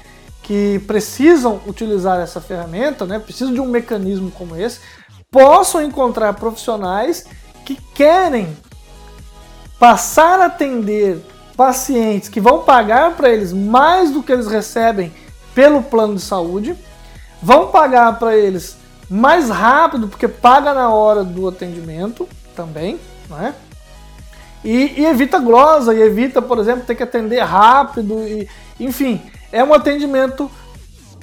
[0.42, 4.80] que precisam utilizar essa ferramenta, né, precisam de um mecanismo como esse,
[5.30, 7.24] possam encontrar profissionais
[7.64, 8.54] que querem
[9.78, 11.24] passar a atender
[11.56, 15.12] pacientes que vão pagar para eles mais do que eles recebem
[15.54, 16.76] pelo plano de saúde,
[17.40, 18.76] vão pagar para eles
[19.12, 22.98] mais rápido, porque paga na hora do atendimento também,
[23.28, 23.54] né?
[24.64, 28.48] E, e, evita glosa, e evita, por exemplo, ter que atender rápido, e,
[28.80, 29.20] enfim,
[29.50, 30.50] é um atendimento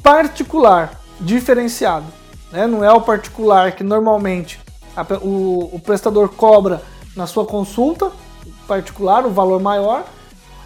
[0.04, 2.06] particular, diferenciado.
[2.52, 2.68] Né?
[2.68, 4.60] Não é o particular que normalmente
[4.96, 6.84] a, o, o prestador cobra
[7.16, 8.12] na sua consulta
[8.68, 10.06] particular, o valor maior,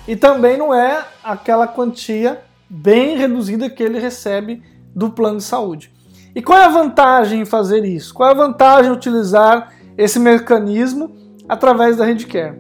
[0.05, 4.61] e também não é aquela quantia bem reduzida que ele recebe
[4.93, 5.93] do plano de saúde.
[6.35, 8.13] E qual é a vantagem em fazer isso?
[8.13, 11.11] Qual é a vantagem em utilizar esse mecanismo
[11.47, 12.59] através da Redcare?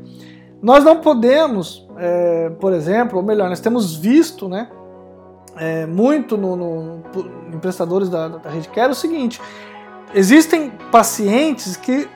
[0.61, 4.69] Nós não podemos, é, por exemplo, ou melhor, nós temos visto né,
[5.57, 7.03] é, muito no, no,
[7.53, 9.41] em prestadores da, da Redcare o seguinte:
[10.13, 12.07] existem pacientes que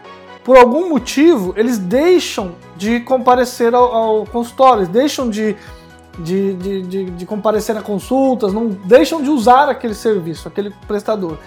[0.47, 5.57] por algum motivo, eles deixam de comparecer ao, ao consultório, eles deixam de,
[6.19, 11.37] de, de, de, de comparecer a consultas, não deixam de usar aquele serviço, aquele prestador,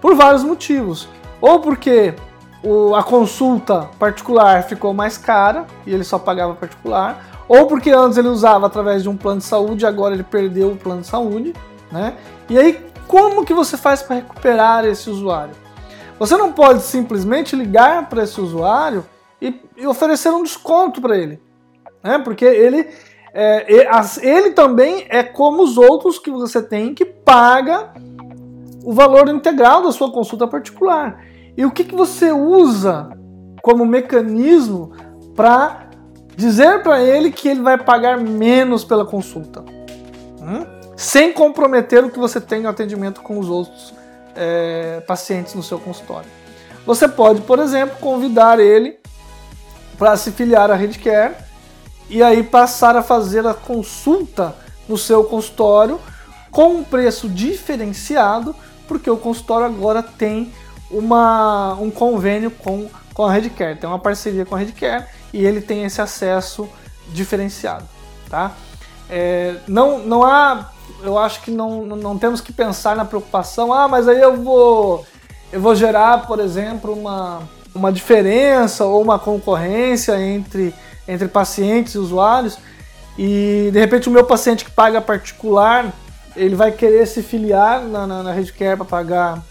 [0.00, 1.08] por vários motivos.
[1.40, 2.14] Ou porque
[2.62, 8.16] o, a consulta particular ficou mais cara e ele só pagava particular, ou porque antes
[8.16, 11.52] ele usava através de um plano de saúde, agora ele perdeu o plano de saúde,
[11.92, 12.14] né?
[12.48, 15.54] E aí, como que você faz para recuperar esse usuário?
[16.18, 19.04] Você não pode simplesmente ligar para esse usuário
[19.40, 21.40] e, e, oferecer um desconto para ele,
[22.02, 22.18] né?
[22.18, 22.88] Porque ele,
[23.36, 23.66] é,
[24.22, 27.92] ele também é como os outros que você tem que paga
[28.84, 31.20] o valor integral da sua consulta particular.
[31.56, 33.10] E o que, que você usa
[33.60, 34.92] como mecanismo
[35.34, 35.88] para
[36.36, 39.64] dizer para ele que ele vai pagar menos pela consulta,
[40.40, 40.64] hum?
[40.96, 43.92] sem comprometer o que você tem no atendimento com os outros
[44.36, 46.28] é, pacientes no seu consultório.
[46.86, 48.98] Você pode, por exemplo, convidar ele
[49.98, 51.34] para se filiar à Redcare
[52.08, 54.54] e aí passar a fazer a consulta
[54.88, 55.98] no seu consultório
[56.50, 58.54] com um preço diferenciado,
[58.86, 60.52] porque o consultório agora tem
[60.90, 65.60] uma, um convênio com, com a Redcare, tem uma parceria com a Redcare e ele
[65.60, 66.68] tem esse acesso
[67.08, 67.84] diferenciado,
[68.30, 68.52] tá?
[69.10, 70.70] É, não, não há,
[71.02, 75.04] eu acho que não, não temos que pensar na preocupação, ah, mas aí eu vou,
[75.52, 77.42] eu vou gerar, por exemplo, uma,
[77.74, 80.72] uma diferença ou uma concorrência entre,
[81.06, 82.58] entre pacientes e usuários
[83.18, 85.92] e de repente o meu paciente que paga particular
[86.36, 89.42] ele vai querer se filiar na, na, na Redcare para pagar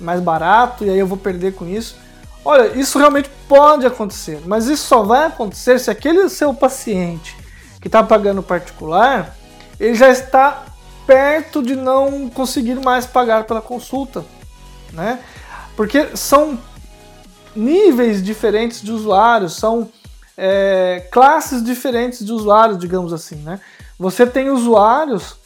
[0.00, 1.96] mais barato e aí eu vou perder com isso.
[2.44, 7.36] Olha, isso realmente pode acontecer, mas isso só vai acontecer se aquele seu paciente
[7.80, 9.36] que está pagando particular,
[9.78, 10.64] ele já está
[11.06, 14.24] perto de não conseguir mais pagar pela consulta,
[14.92, 15.18] né?
[15.76, 16.58] Porque são
[17.54, 19.88] níveis diferentes de usuários, são
[20.42, 23.60] é, classes diferentes de usuários, digamos assim, né?
[23.98, 25.36] Você tem usuários,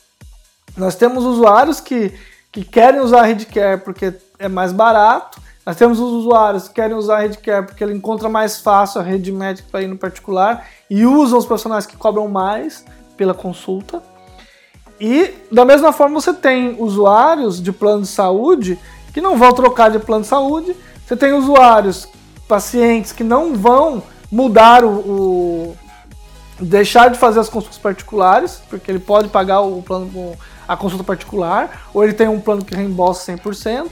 [0.76, 2.14] nós temos usuários que,
[2.52, 6.96] que querem usar a Redcare porque é mais barato, nós temos os usuários que querem
[6.96, 10.64] usar a Redcare porque ele encontra mais fácil a rede médica para ir no particular
[10.88, 12.84] e usam os profissionais que cobram mais
[13.16, 14.00] pela consulta.
[15.00, 18.78] E da mesma forma você tem usuários de plano de saúde
[19.12, 22.08] que não vão trocar de plano de saúde, você tem usuários,
[22.46, 24.00] pacientes que não vão
[24.34, 25.76] mudar o, o
[26.58, 31.88] deixar de fazer as consultas particulares, porque ele pode pagar o plano a consulta particular,
[31.94, 33.90] ou ele tem um plano que reembolsa 100%.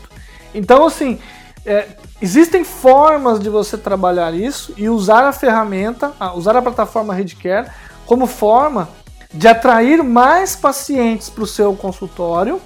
[0.53, 1.21] Então, assim,
[1.65, 7.71] é, existem formas de você trabalhar isso e usar a ferramenta, usar a plataforma Redcare
[8.05, 8.89] como forma
[9.33, 12.61] de atrair mais pacientes para o seu consultório,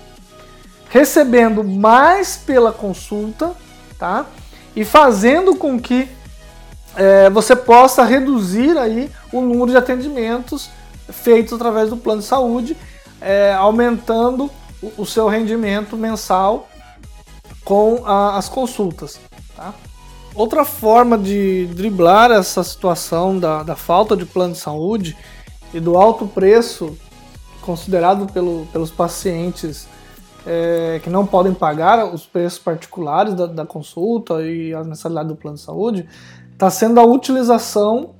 [0.88, 3.52] recebendo mais pela consulta,
[3.98, 4.24] tá?
[4.74, 6.08] E fazendo com que
[6.96, 10.70] é, você possa reduzir aí o número de atendimentos
[11.10, 12.76] feitos através do plano de saúde,
[13.20, 14.50] é, aumentando
[14.82, 16.68] o, o seu rendimento mensal
[17.64, 19.20] com a, as consultas.
[19.54, 19.74] Tá?
[20.34, 25.16] Outra forma de driblar essa situação da, da, falta de plano de saúde
[25.72, 26.96] e do alto preço
[27.60, 29.88] considerado pelo, pelos pacientes
[30.46, 35.36] é, que não podem pagar os preços particulares da, da consulta e a mensalidade do
[35.36, 36.08] plano de saúde
[36.56, 38.14] está sendo a utilização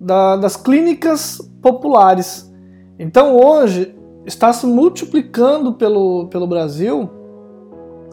[0.00, 2.48] da, das clínicas populares.
[2.96, 3.92] Então hoje
[4.24, 7.10] está se multiplicando pelo, pelo Brasil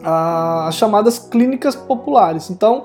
[0.04, 2.50] as chamadas clínicas populares.
[2.50, 2.84] Então,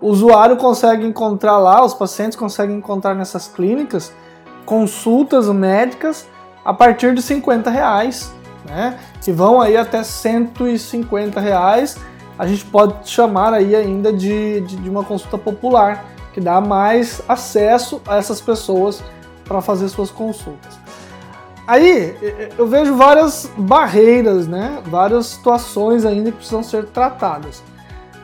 [0.00, 4.12] o usuário consegue encontrar lá, os pacientes conseguem encontrar nessas clínicas
[4.64, 6.28] consultas médicas
[6.64, 8.32] a partir de 50 reais,
[8.64, 8.98] né?
[9.20, 11.96] Que vão aí até 150 reais.
[12.38, 17.22] A gente pode chamar aí ainda de, de, de uma consulta popular, que dá mais
[17.28, 19.02] acesso a essas pessoas
[19.44, 20.78] para fazer suas consultas.
[21.66, 22.16] Aí
[22.58, 24.82] eu vejo várias barreiras, né?
[24.86, 27.62] várias situações ainda que precisam ser tratadas.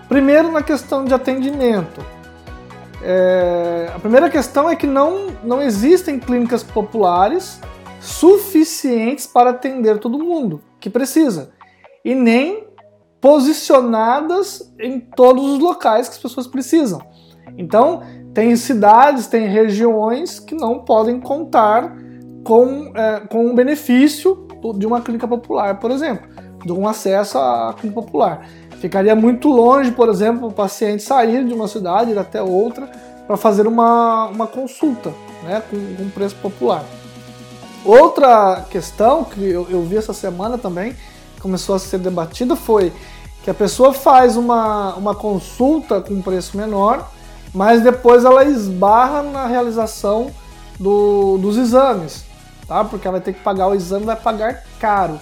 [0.09, 2.05] Primeiro, na questão de atendimento.
[3.03, 7.61] É, a primeira questão é que não, não existem clínicas populares
[8.01, 11.51] suficientes para atender todo mundo que precisa.
[12.05, 12.67] E nem
[13.21, 17.01] posicionadas em todos os locais que as pessoas precisam.
[17.57, 18.03] Então,
[18.35, 21.97] tem cidades, tem regiões que não podem contar
[22.45, 26.29] com, é, com um benefício de uma clínica popular, por exemplo,
[26.65, 28.47] de um acesso à clínica popular.
[28.79, 32.91] Ficaria muito longe, por exemplo, o paciente sair de uma cidade ir até outra
[33.27, 36.85] para fazer uma, uma consulta né, com, um preço popular.
[37.85, 40.95] Outra questão que eu, eu vi essa semana também,
[41.41, 42.93] começou a ser debatida, foi
[43.43, 47.09] que a pessoa faz uma, uma consulta com preço menor,
[47.57, 50.31] mas depois ela esbarra na realização
[50.79, 52.27] do, dos exames
[52.67, 52.85] tá?
[52.85, 55.19] Porque ela vai ter que pagar o exame, vai pagar caro.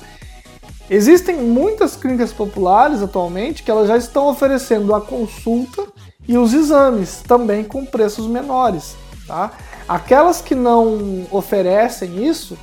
[0.88, 5.86] Existem muitas clínicas populares atualmente que elas já estão oferecendo a consulta
[6.26, 8.94] e os exames também com preços menores,
[9.26, 9.52] tá?
[9.88, 12.56] Aquelas que não oferecem isso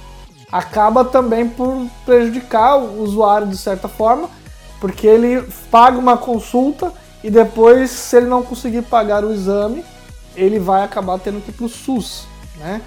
[0.52, 4.30] acaba também por prejudicar o usuário de certa forma,
[4.80, 5.42] porque ele
[5.72, 6.92] paga uma consulta
[7.24, 9.86] e depois, se ele não conseguir pagar o exame,
[10.36, 12.26] ele vai acabar tendo que ir para o SUS,
[12.58, 12.82] né?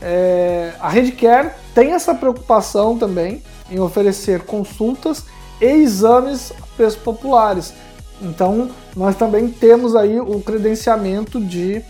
[0.00, 5.24] É, a Redcare tem essa preocupação também em oferecer consultas
[5.60, 7.72] e exames a preços populares.
[8.20, 11.82] Então, nós também temos aí o credenciamento de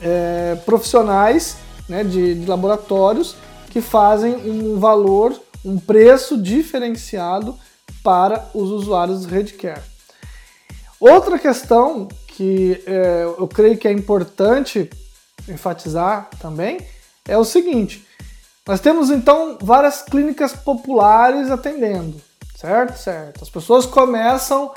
[0.00, 1.56] é, profissionais
[1.88, 3.36] né, de, de laboratórios
[3.68, 7.56] que fazem um valor, um preço diferenciado
[8.02, 9.89] para os usuários Redcare.
[11.00, 14.90] Outra questão que é, eu creio que é importante
[15.48, 16.78] enfatizar também
[17.26, 18.06] é o seguinte:
[18.68, 22.20] nós temos então várias clínicas populares atendendo,
[22.54, 22.98] certo?
[22.98, 23.42] Certo.
[23.42, 24.72] As pessoas começam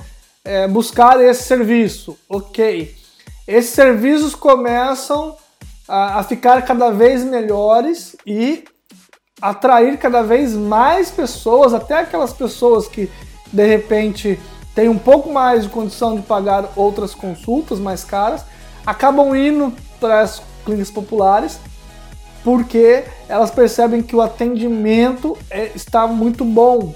[0.46, 2.96] a é, buscar esse serviço, ok.
[3.46, 5.36] Esses serviços começam
[5.88, 8.64] a, a ficar cada vez melhores e
[9.42, 13.12] atrair cada vez mais pessoas, até aquelas pessoas que
[13.52, 14.40] de repente
[14.76, 18.44] têm um pouco mais de condição de pagar outras consultas mais caras,
[18.86, 21.60] acabam indo para as clínicas populares
[22.44, 26.94] porque elas percebem que o atendimento é, está muito bom,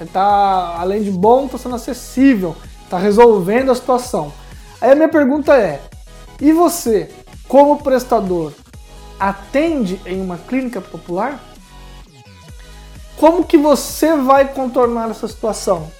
[0.00, 4.32] está além de bom, está sendo acessível, está resolvendo a situação.
[4.80, 5.80] Aí a minha pergunta é:
[6.40, 7.10] e você,
[7.46, 8.52] como prestador,
[9.20, 11.40] atende em uma clínica popular?
[13.16, 15.90] Como que você vai contornar essa situação?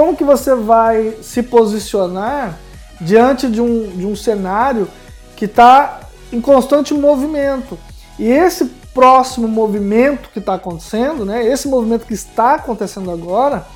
[0.00, 2.58] Como que você vai se posicionar
[2.98, 4.88] diante de um, de um cenário
[5.36, 6.00] que está
[6.32, 7.78] em constante movimento?
[8.18, 13.66] E esse próximo movimento que está acontecendo, né, esse movimento que está acontecendo agora,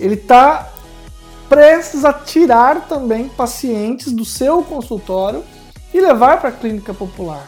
[0.00, 0.70] ele está
[1.50, 5.44] prestes a tirar também pacientes do seu consultório
[5.92, 7.46] e levar para a clínica popular.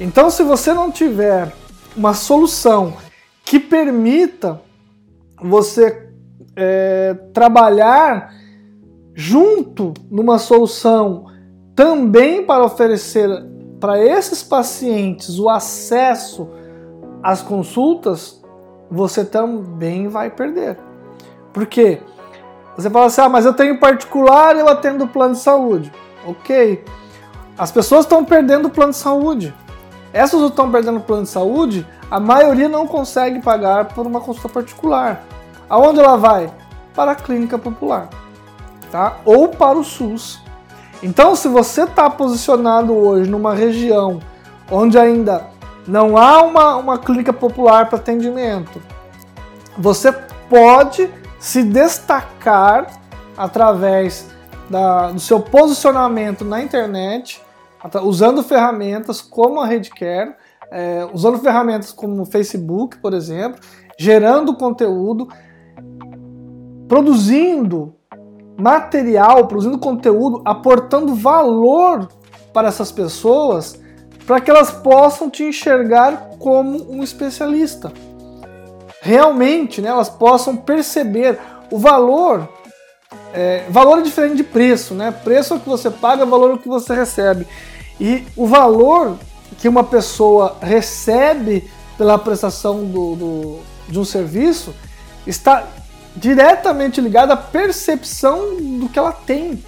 [0.00, 1.54] Então, se você não tiver
[1.96, 2.94] uma solução
[3.44, 4.60] que permita
[5.40, 6.07] você
[6.60, 8.34] é, trabalhar
[9.14, 11.26] junto numa solução
[11.76, 13.28] também para oferecer
[13.78, 16.48] para esses pacientes o acesso
[17.22, 18.42] às consultas,
[18.90, 20.76] você também vai perder.
[21.52, 22.00] Por quê?
[22.76, 25.92] Você fala assim, ah, mas eu tenho particular eu atendo plano de saúde.
[26.26, 26.84] Ok.
[27.56, 29.54] As pessoas estão perdendo o plano de saúde.
[30.12, 34.20] Essas que estão perdendo o plano de saúde, a maioria não consegue pagar por uma
[34.20, 35.24] consulta particular.
[35.68, 36.52] Aonde ela vai?
[36.94, 38.08] Para a clínica popular,
[38.90, 39.18] tá?
[39.24, 40.40] Ou para o SUS.
[41.02, 44.20] Então, se você está posicionado hoje numa região
[44.70, 45.46] onde ainda
[45.86, 48.82] não há uma, uma clínica popular para atendimento,
[49.76, 51.08] você pode
[51.38, 52.88] se destacar
[53.36, 54.26] através
[54.68, 57.40] da, do seu posicionamento na internet,
[58.02, 60.34] usando ferramentas como a Redcare,
[60.70, 63.60] é, usando ferramentas como o Facebook, por exemplo,
[63.96, 65.28] gerando conteúdo,
[66.88, 67.94] produzindo
[68.58, 72.08] material, produzindo conteúdo, aportando valor
[72.52, 73.80] para essas pessoas,
[74.26, 77.92] para que elas possam te enxergar como um especialista
[79.00, 81.38] realmente né, elas possam perceber
[81.70, 82.48] o valor.
[83.32, 85.10] É, valor é diferente de preço, né?
[85.10, 87.46] Preço é o que você paga, valor é o que você recebe.
[88.00, 89.16] E o valor
[89.58, 93.58] que uma pessoa recebe pela prestação do, do,
[93.88, 94.74] de um serviço
[95.26, 95.66] está
[96.18, 99.62] diretamente ligado à percepção do que ela tem,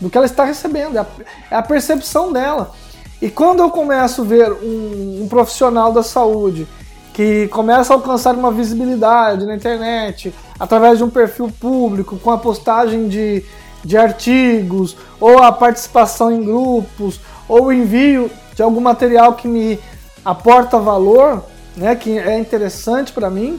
[0.00, 1.06] do que ela está recebendo, é a,
[1.50, 2.72] é a percepção dela.
[3.20, 6.68] E quando eu começo a ver um, um profissional da saúde
[7.14, 12.36] que começa a alcançar uma visibilidade na internet através de um perfil público, com a
[12.36, 13.42] postagem de,
[13.82, 19.78] de artigos, ou a participação em grupos, ou o envio de algum material que me
[20.22, 21.42] aporta valor,
[21.74, 23.58] né, que é interessante para mim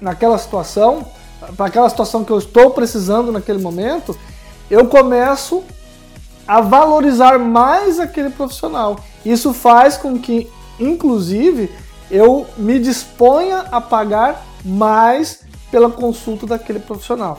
[0.00, 1.06] naquela situação,
[1.56, 4.16] para aquela situação que eu estou precisando naquele momento,
[4.70, 5.62] eu começo
[6.46, 8.98] a valorizar mais aquele profissional.
[9.24, 11.70] Isso faz com que, inclusive,
[12.10, 17.38] eu me disponha a pagar mais pela consulta daquele profissional.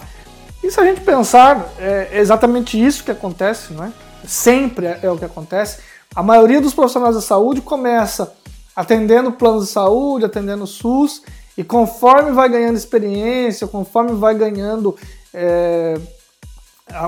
[0.64, 3.92] E se a gente pensar, é exatamente isso que acontece, não é?
[4.28, 5.80] Sempre é o que acontece.
[6.16, 8.34] A maioria dos profissionais da saúde começa
[8.76, 11.22] atendendo planos de saúde, atendendo SUS,
[11.60, 14.96] e conforme vai ganhando experiência, conforme vai ganhando
[15.34, 16.00] é,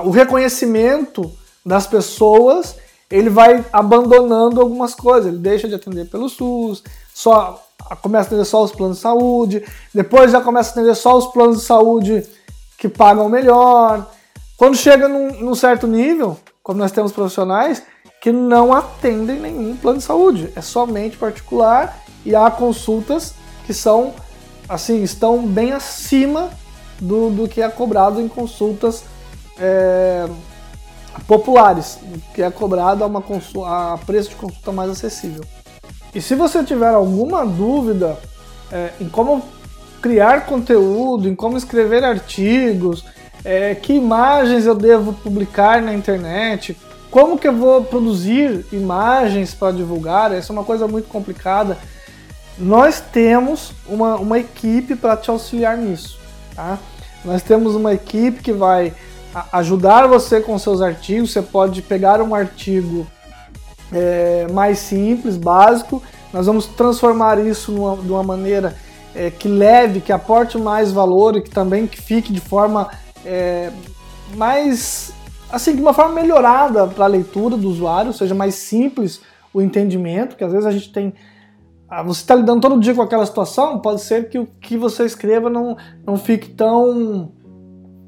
[0.04, 1.32] o reconhecimento
[1.64, 2.76] das pessoas,
[3.10, 5.28] ele vai abandonando algumas coisas.
[5.32, 6.84] Ele deixa de atender pelo SUS,
[7.14, 7.64] só
[8.02, 11.28] começa a atender só os planos de saúde, depois já começa a atender só os
[11.28, 12.22] planos de saúde
[12.76, 14.06] que pagam melhor.
[14.58, 17.82] Quando chega num, num certo nível, como nós temos profissionais,
[18.20, 23.32] que não atendem nenhum plano de saúde, é somente particular e há consultas
[23.64, 24.12] que são
[24.72, 26.50] assim estão bem acima
[27.00, 29.04] do, do que é cobrado em consultas
[29.58, 30.26] é,
[31.26, 31.98] populares,
[32.34, 33.22] que é cobrado a, uma
[33.66, 35.44] a preço de consulta mais acessível.
[36.14, 38.18] E se você tiver alguma dúvida
[38.70, 39.42] é, em como
[40.00, 43.04] criar conteúdo, em como escrever artigos,
[43.44, 46.76] é, que imagens eu devo publicar na internet,
[47.10, 51.76] como que eu vou produzir imagens para divulgar, essa é uma coisa muito complicada.
[52.58, 56.18] Nós temos uma, uma equipe para te auxiliar nisso.
[56.54, 56.78] Tá?
[57.24, 58.92] Nós temos uma equipe que vai
[59.52, 61.32] ajudar você com seus artigos.
[61.32, 63.06] Você pode pegar um artigo
[63.92, 68.74] é, mais simples, básico, nós vamos transformar isso numa, de uma maneira
[69.14, 72.88] é, que leve, que aporte mais valor e que também que fique de forma
[73.24, 73.70] é,
[74.34, 75.12] mais
[75.50, 79.20] assim, de uma forma melhorada para a leitura do usuário, seja mais simples
[79.52, 81.12] o entendimento, que às vezes a gente tem
[82.00, 85.50] você está lidando todo dia com aquela situação, pode ser que o que você escreva
[85.50, 85.76] não,
[86.06, 87.32] não fique tão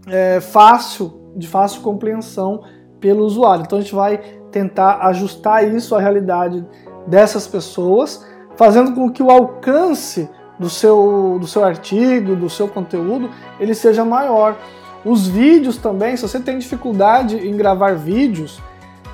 [0.07, 2.63] é, fácil, de fácil compreensão
[2.99, 3.65] pelo usuário.
[3.65, 4.19] Então a gente vai
[4.51, 6.65] tentar ajustar isso à realidade
[7.07, 8.25] dessas pessoas,
[8.57, 13.29] fazendo com que o alcance do seu, do seu artigo, do seu conteúdo,
[13.61, 14.57] ele seja maior.
[15.05, 18.63] Os vídeos também, se você tem dificuldade em gravar vídeos,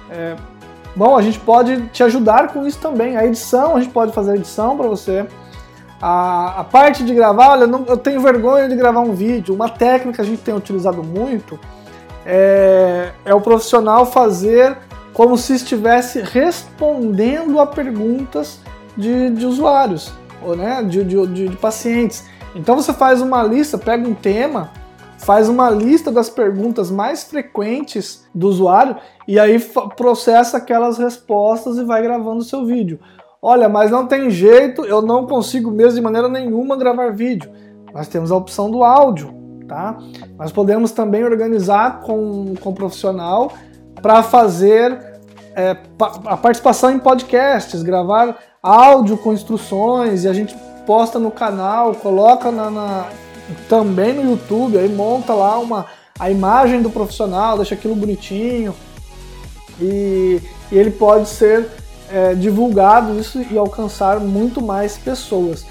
[0.09, 0.37] é,
[0.95, 3.17] Bom, a gente pode te ajudar com isso também.
[3.17, 5.27] A edição, a gente pode fazer a edição para você.
[6.01, 9.55] A, a, parte de gravar, olha, não, eu tenho vergonha de gravar um vídeo.
[9.55, 11.59] Uma técnica que a gente tem utilizado muito
[12.25, 14.77] é, é o profissional fazer
[15.13, 18.61] como se estivesse respondendo a perguntas
[18.97, 20.13] de, de usuários,
[20.43, 22.25] ou né, de, de, de, de pacientes.
[22.55, 24.71] Então você faz uma lista, pega um tema
[25.21, 28.97] faz uma lista das perguntas mais frequentes do usuário
[29.29, 29.61] e aí
[29.97, 32.99] processa aquelas respostas e vai gravando o seu vídeo.
[33.43, 37.51] Olha, mas não tem jeito, eu não consigo mesmo de maneira nenhuma gravar vídeo.
[37.93, 39.35] Nós temos a opção do áudio,
[39.69, 39.99] tá?
[40.39, 43.53] Nós podemos também organizar com, com profissional
[44.01, 45.21] para fazer
[45.55, 45.77] é,
[46.27, 50.55] a participação em podcasts, gravar áudio com instruções e a gente
[50.87, 53.07] posta no canal, coloca na, na
[53.69, 55.87] também no YouTube, aí monta lá uma,
[56.19, 58.75] a imagem do profissional, deixa aquilo bonitinho
[59.81, 60.41] e,
[60.71, 61.67] e ele pode ser
[62.13, 65.65] é, divulgado isso e alcançar muito mais pessoas.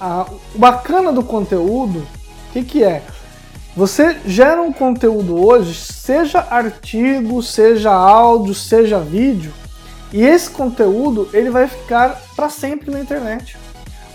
[0.00, 3.02] Ah, o bacana do conteúdo, o que, que é?
[3.76, 9.52] Você gera um conteúdo hoje, seja artigo, seja áudio, seja vídeo,
[10.12, 13.56] e esse conteúdo ele vai ficar para sempre na internet.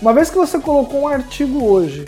[0.00, 2.04] Uma vez que você colocou um artigo hoje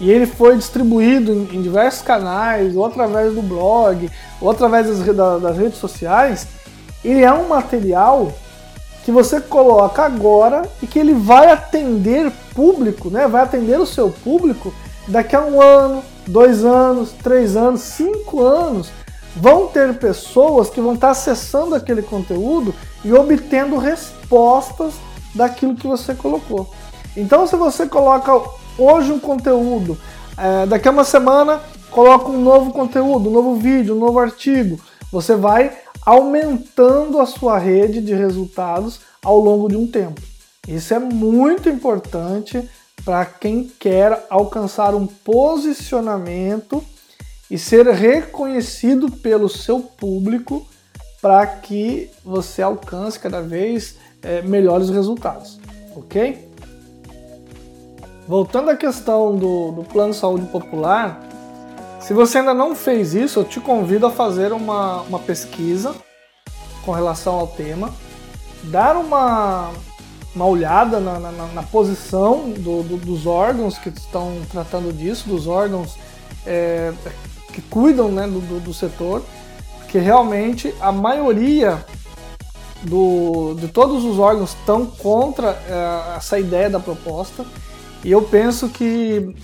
[0.00, 4.08] e ele foi distribuído em, diversos canais, ou através do blog,
[4.40, 6.46] ou através das, da, das redes sociais.
[7.04, 8.32] Ele é um material
[9.04, 13.26] que você coloca agora e que ele vai atender público, né?
[13.26, 14.72] Vai atender o seu público
[15.08, 18.90] daqui a um ano, dois anos, três anos, cinco anos.
[19.34, 22.74] Vão ter pessoas que vão estar acessando aquele conteúdo
[23.04, 24.94] e obtendo respostas
[25.34, 26.68] daquilo que você colocou.
[27.16, 28.32] Então, se você coloca
[28.78, 29.98] hoje um conteúdo,
[30.36, 31.60] é, daqui a uma semana
[31.90, 34.80] coloca um novo conteúdo, um novo vídeo, um novo artigo.
[35.10, 35.76] Você vai
[36.06, 40.20] aumentando a sua rede de resultados ao longo de um tempo.
[40.66, 42.68] Isso é muito importante
[43.04, 46.84] para quem quer alcançar um posicionamento
[47.50, 50.66] e ser reconhecido pelo seu público
[51.20, 55.58] para que você alcance cada vez é, melhores resultados,
[55.96, 56.47] ok?
[58.28, 61.18] Voltando à questão do, do plano de saúde popular,
[61.98, 65.94] se você ainda não fez isso, eu te convido a fazer uma, uma pesquisa
[66.84, 67.90] com relação ao tema,
[68.64, 69.70] dar uma,
[70.34, 75.46] uma olhada na, na, na posição do, do, dos órgãos que estão tratando disso, dos
[75.46, 75.96] órgãos
[76.46, 76.92] é,
[77.54, 79.22] que cuidam né, do, do, setor,
[79.88, 81.82] que realmente a maioria
[82.82, 87.46] do, de todos os órgãos estão contra é, essa ideia da proposta.
[88.04, 89.34] E eu penso que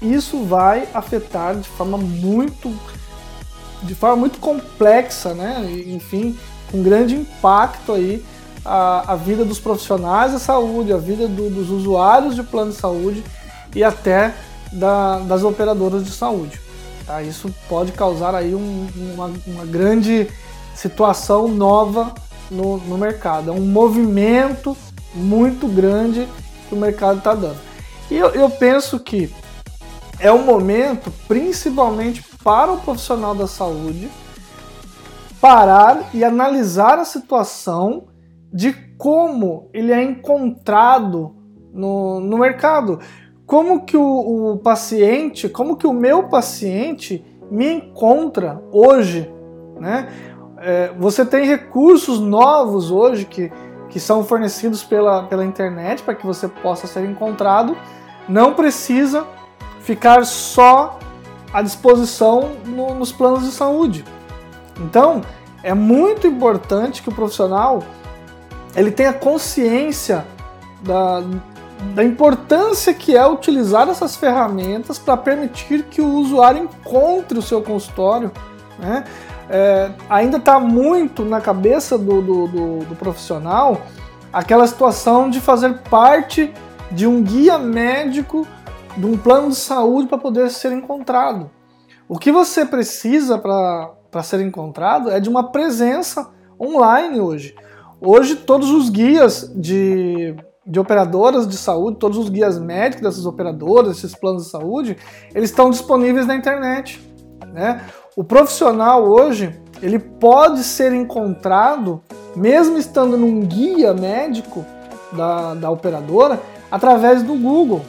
[0.00, 2.74] isso vai afetar de forma muito
[3.82, 5.62] de forma muito complexa, né?
[5.86, 6.38] Enfim,
[6.70, 8.24] com grande impacto aí
[8.64, 12.78] a, a vida dos profissionais da saúde, a vida do, dos usuários de plano de
[12.78, 13.22] saúde
[13.74, 14.34] e até
[14.72, 16.58] da, das operadoras de saúde.
[17.06, 17.22] Tá?
[17.22, 20.28] Isso pode causar aí um, uma, uma, grande
[20.74, 22.14] situação nova
[22.50, 23.50] no, no mercado.
[23.50, 24.76] É um movimento
[25.14, 26.26] muito grande
[26.74, 27.58] o mercado está dando.
[28.10, 29.32] E eu, eu penso que
[30.18, 34.10] é um momento, principalmente para o profissional da saúde,
[35.40, 38.04] parar e analisar a situação
[38.52, 41.34] de como ele é encontrado
[41.72, 43.00] no, no mercado.
[43.46, 49.30] Como que o, o paciente, como que o meu paciente me encontra hoje,
[49.78, 50.08] né?
[50.58, 53.52] É, você tem recursos novos hoje que
[53.94, 57.76] que são fornecidos pela, pela internet para que você possa ser encontrado,
[58.28, 59.24] não precisa
[59.82, 60.98] ficar só
[61.52, 64.04] à disposição no, nos planos de saúde.
[64.80, 65.22] Então,
[65.62, 67.84] é muito importante que o profissional
[68.74, 70.26] ele tenha consciência
[70.82, 71.22] da,
[71.94, 77.62] da importância que é utilizar essas ferramentas para permitir que o usuário encontre o seu
[77.62, 78.32] consultório.
[78.76, 79.04] Né?
[79.48, 83.82] É, ainda está muito na cabeça do, do, do, do, profissional
[84.32, 86.52] aquela situação de fazer parte
[86.90, 88.46] de um guia médico
[88.96, 91.50] de um plano de saúde para poder ser encontrado.
[92.08, 96.30] O que você precisa para ser encontrado é de uma presença
[96.60, 97.54] online hoje.
[98.00, 100.36] Hoje, todos os guias de,
[100.66, 104.96] de operadoras de saúde, todos os guias médicos dessas operadoras, esses planos de saúde,
[105.34, 107.00] eles estão disponíveis na internet.
[107.52, 107.80] Né?
[108.16, 112.00] O profissional hoje, ele pode ser encontrado,
[112.36, 114.64] mesmo estando num guia médico
[115.12, 116.40] da, da operadora,
[116.70, 117.84] através do Google.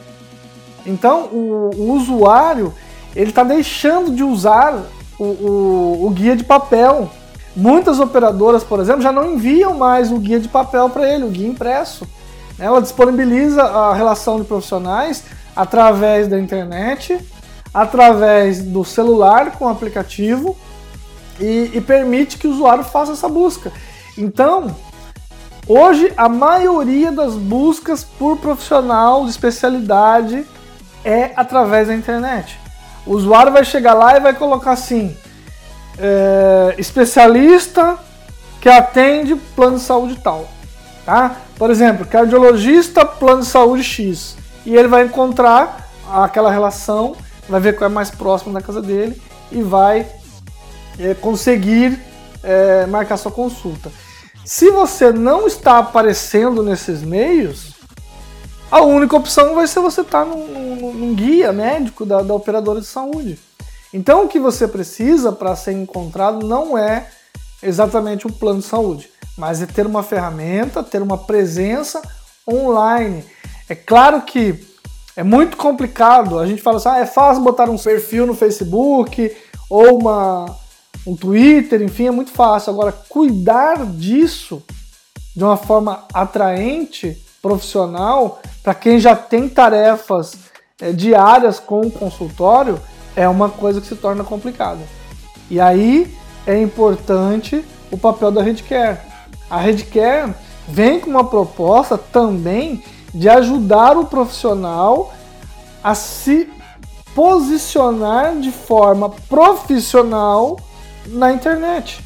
[0.84, 2.74] Então, o, o usuário
[3.14, 4.74] ele está deixando de usar
[5.18, 7.08] o, o, o, guia de papel.
[7.54, 11.30] Muitas operadoras, por exemplo, já não enviam mais o guia de papel para ele, o
[11.30, 12.06] guia impresso.
[12.58, 15.24] Ela disponibiliza a relação de profissionais
[15.54, 17.18] através da internet,
[17.76, 20.56] através do celular com o aplicativo
[21.38, 23.70] e, e permite que o usuário faça essa busca.
[24.16, 24.74] Então,
[25.68, 30.46] hoje a maioria das buscas por profissional de especialidade
[31.04, 32.58] é através da internet.
[33.04, 35.14] O usuário vai chegar lá e vai colocar assim:
[35.98, 37.98] é, especialista
[38.58, 40.48] que atende plano de saúde tal.
[41.04, 41.36] Tá?
[41.58, 44.34] Por exemplo, cardiologista, plano de saúde X.
[44.64, 47.14] E ele vai encontrar aquela relação,
[47.48, 49.20] vai ver qual é mais próximo da casa dele
[49.50, 50.06] e vai
[50.98, 51.98] é, conseguir
[52.42, 53.90] é, marcar sua consulta.
[54.44, 57.74] Se você não está aparecendo nesses meios,
[58.70, 62.80] a única opção vai ser você estar tá num, num, guia médico da, da operadora
[62.80, 63.38] de saúde.
[63.92, 67.08] Então o que você precisa para ser encontrado não é
[67.62, 72.02] exatamente um plano de saúde, mas é ter uma ferramenta, ter uma presença
[72.48, 73.24] online.
[73.68, 74.65] É claro que
[75.16, 76.38] é muito complicado.
[76.38, 79.34] A gente fala assim, ah, é fácil botar um perfil no Facebook
[79.68, 80.54] ou uma,
[81.06, 82.70] um Twitter, enfim, é muito fácil.
[82.72, 84.62] Agora, cuidar disso
[85.34, 90.36] de uma forma atraente profissional, para quem já tem tarefas
[90.80, 92.80] é, diárias com o consultório,
[93.14, 94.80] é uma coisa que se torna complicada.
[95.50, 96.12] E aí
[96.46, 98.98] é importante o papel da Redcare.
[99.48, 100.34] A Redcare
[100.68, 102.82] vem com uma proposta também
[103.16, 105.12] de ajudar o profissional
[105.82, 106.50] a se
[107.14, 110.58] posicionar de forma profissional
[111.06, 112.04] na internet,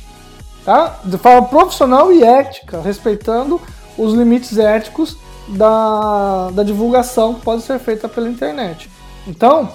[0.64, 1.00] tá?
[1.04, 3.60] De forma profissional e ética, respeitando
[3.98, 5.16] os limites éticos
[5.48, 8.88] da, da divulgação que pode ser feita pela internet.
[9.26, 9.68] Então,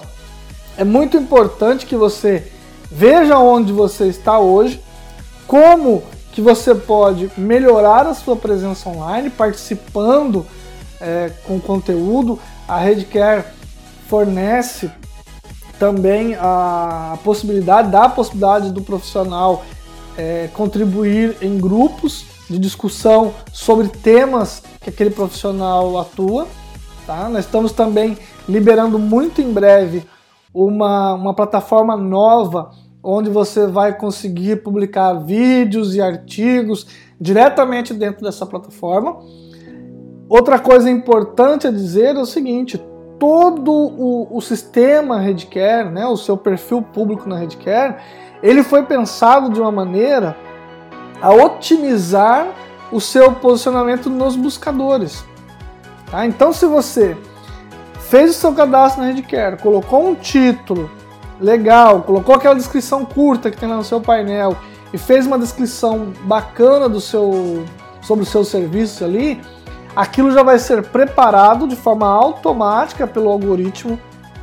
[0.78, 2.50] é muito importante que você
[2.90, 4.82] veja onde você está hoje,
[5.46, 10.46] como que você pode melhorar a sua presença online, participando
[11.00, 12.38] é, com conteúdo.
[12.66, 13.44] A Redcare
[14.08, 14.90] fornece
[15.78, 19.64] também a, possibilidade, dá a possibilidade do profissional
[20.16, 26.46] é, contribuir em grupos de discussão sobre temas que aquele profissional atua.
[27.06, 27.28] Tá?
[27.28, 28.16] Nós estamos também
[28.48, 30.04] liberando muito em breve
[30.54, 32.70] uma, uma plataforma nova
[33.02, 36.86] onde você vai conseguir publicar vídeos e artigos
[37.20, 39.18] diretamente dentro dessa plataforma.
[40.28, 42.82] Outra coisa importante a dizer é o seguinte:
[43.18, 47.96] todo o, o sistema Redcare, né, o seu perfil público na Redcare,
[48.42, 50.36] ele foi pensado de uma maneira
[51.20, 52.48] a otimizar
[52.92, 55.24] o seu posicionamento nos buscadores.
[56.10, 56.26] Tá?
[56.26, 57.16] Então, se você
[58.00, 60.90] fez o seu cadastro na Redcare, colocou um título
[61.40, 64.56] legal, colocou aquela descrição curta que tem lá no seu painel
[64.92, 67.64] e fez uma descrição bacana do seu
[68.00, 69.40] sobre os seus serviços ali,
[69.96, 73.98] aquilo já vai ser preparado de forma automática pelo algoritmo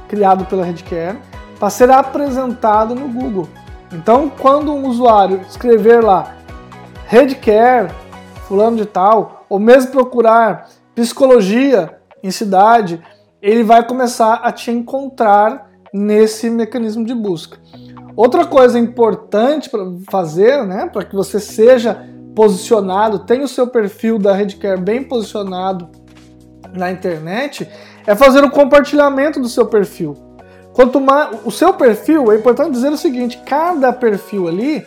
[0.08, 1.20] criado pela Redcare
[1.60, 3.48] para ser apresentado no Google.
[3.92, 6.36] Então, quando um usuário escrever lá
[7.06, 7.94] Redcare,
[8.48, 13.02] fulano de tal, ou mesmo procurar psicologia em cidade,
[13.42, 17.60] ele vai começar a te encontrar nesse mecanismo de busca.
[18.16, 24.18] Outra coisa importante para fazer, né, para que você seja posicionado, tenha o seu perfil
[24.18, 25.90] da Redcare bem posicionado
[26.74, 27.68] na internet,
[28.06, 30.18] é fazer o compartilhamento do seu perfil.
[30.74, 34.86] Quanto mais o seu perfil, é importante dizer o seguinte, cada perfil ali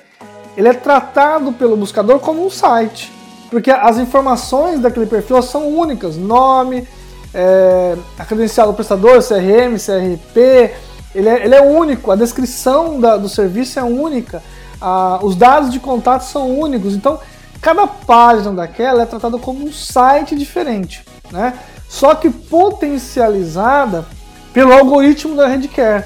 [0.56, 3.12] ele é tratado pelo buscador como um site,
[3.50, 6.88] porque as informações daquele perfil são únicas, nome,
[7.32, 10.74] é, a credencial do prestador, CRM, CRP,
[11.14, 14.42] ele é, ele é único, a descrição da, do serviço é única,
[14.80, 17.20] a, os dados de contato são únicos, então
[17.60, 21.58] cada página daquela é tratada como um site diferente, né?
[21.88, 24.04] Só que potencializada
[24.52, 26.04] pelo algoritmo da Redcare.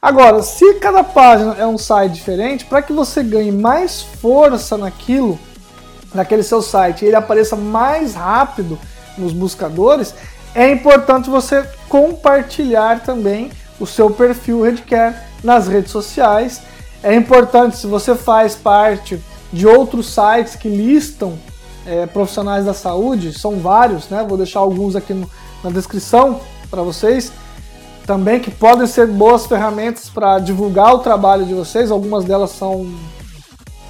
[0.00, 5.38] Agora, se cada página é um site diferente, para que você ganhe mais força naquilo,
[6.12, 8.78] naquele seu site e ele apareça mais rápido
[9.16, 10.14] nos buscadores,
[10.54, 16.60] é importante você compartilhar também o seu perfil Redcare nas redes sociais.
[17.02, 19.22] É importante se você faz parte
[19.52, 21.38] de outros sites que listam
[21.86, 24.24] é, profissionais da saúde, são vários, né?
[24.26, 25.28] Vou deixar alguns aqui no,
[25.62, 26.40] na descrição
[26.70, 27.32] para vocês
[28.06, 31.90] também que podem ser boas ferramentas para divulgar o trabalho de vocês.
[31.90, 32.92] Algumas delas são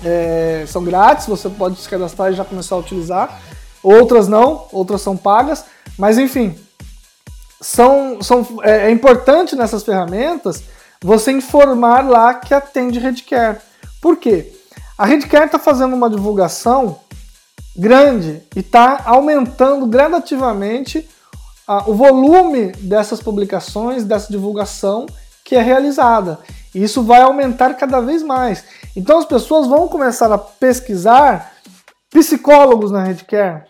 [0.04, 3.40] é, são grátis, você pode se cadastrar e já começar a utilizar.
[3.82, 5.64] Outras não, outras são pagas,
[5.98, 6.56] mas enfim,
[7.60, 10.62] são, são, é, é importante nessas ferramentas
[11.02, 13.58] você informar lá que atende Redcare.
[14.00, 14.52] Por quê?
[15.02, 17.00] A Redcare está fazendo uma divulgação
[17.76, 21.10] grande e está aumentando gradativamente
[21.66, 25.06] a, o volume dessas publicações, dessa divulgação
[25.44, 26.38] que é realizada.
[26.72, 28.62] E isso vai aumentar cada vez mais.
[28.94, 31.52] Então as pessoas vão começar a pesquisar
[32.08, 33.64] psicólogos na Redcare,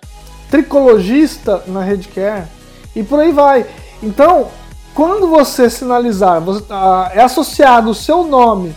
[0.51, 2.47] tricologista na Redcare
[2.95, 3.65] e por aí vai.
[4.03, 4.51] Então,
[4.95, 8.77] quando você sinalizar, você, ah, é associado o seu nome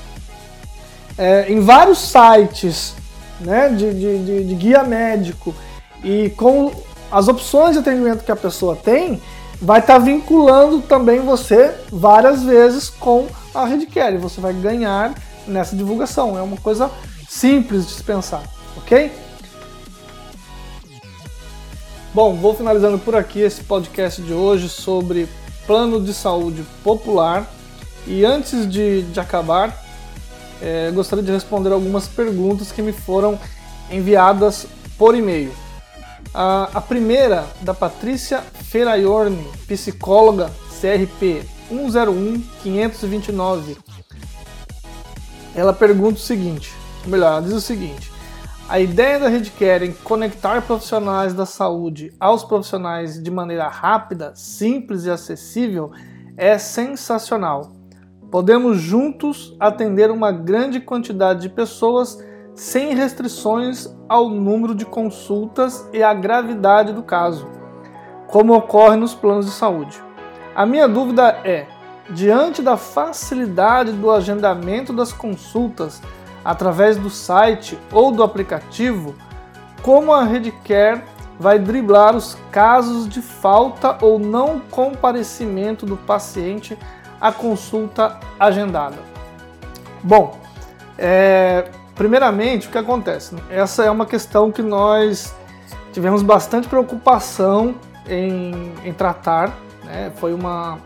[1.17, 2.93] é, em vários sites
[3.39, 5.53] né, de, de, de, guia médico
[6.03, 6.71] e com
[7.11, 9.21] as opções de atendimento que a pessoa tem,
[9.61, 14.17] vai estar tá vinculando também você várias vezes com a Redcare.
[14.17, 15.13] Você vai ganhar
[15.47, 16.37] nessa divulgação.
[16.37, 16.91] É uma coisa
[17.27, 18.43] simples de se pensar,
[18.77, 19.11] ok?
[22.13, 25.27] Bom, vou finalizando por aqui esse podcast de hoje sobre
[25.67, 27.45] plano de saúde popular.
[28.07, 29.84] E antes de, de acabar,
[30.61, 33.39] é, gostaria de responder algumas perguntas que me foram
[33.91, 34.65] enviadas
[34.97, 35.53] por e-mail.
[36.33, 43.77] A, a primeira, da Patrícia Feraiorni, psicóloga CRP 101529.
[45.55, 46.73] Ela pergunta o seguinte,
[47.05, 48.11] melhor, ela diz o seguinte:
[48.67, 55.05] a ideia da Redcare em conectar profissionais da saúde aos profissionais de maneira rápida, simples
[55.05, 55.91] e acessível
[56.35, 57.74] é sensacional.
[58.35, 62.21] Podemos juntos atender uma grande quantidade de pessoas
[62.53, 67.47] sem restrições ao número de consultas e à gravidade do caso,
[68.27, 70.03] como ocorre nos planos de saúde.
[70.53, 71.65] A minha dúvida é:
[72.09, 76.01] diante da facilidade do agendamento das consultas
[76.43, 79.15] através do site ou do aplicativo,
[79.81, 81.01] como a Redcare
[81.39, 86.77] vai driblar os casos de falta ou não comparecimento do paciente
[87.19, 88.97] à consulta agendada?
[90.03, 90.39] Bom,
[90.97, 93.35] é, Primeiramente, o que acontece?
[93.49, 95.33] Essa é uma questão que nós
[95.93, 99.57] tivemos bastante preocupação em, em tratar.
[99.85, 100.11] Né?
[100.17, 100.77] Foi, uma,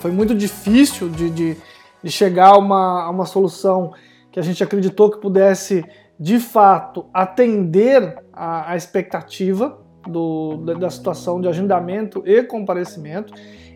[0.00, 1.56] foi muito difícil de, de,
[2.02, 3.92] de chegar a uma, a uma solução
[4.32, 5.84] que a gente acreditou que pudesse,
[6.18, 13.32] de fato, atender a, a expectativa do, da, da situação de agendamento e comparecimento.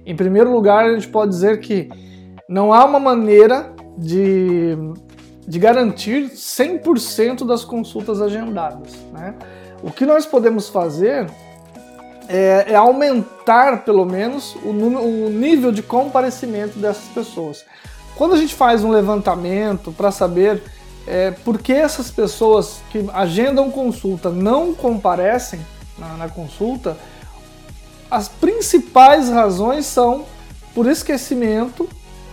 [0.09, 1.88] Em primeiro lugar, a gente pode dizer que
[2.48, 4.76] não há uma maneira de
[5.48, 8.92] de garantir 100% das consultas agendadas.
[9.11, 9.34] Né?
[9.82, 11.26] O que nós podemos fazer
[12.28, 17.64] é, é aumentar, pelo menos, o, o nível de comparecimento dessas pessoas.
[18.14, 20.62] Quando a gente faz um levantamento para saber
[21.06, 25.61] é, por que essas pessoas que agendam consulta não comparecem
[25.98, 26.94] na, na consulta,
[28.11, 30.24] as principais razões são
[30.74, 31.88] por esquecimento,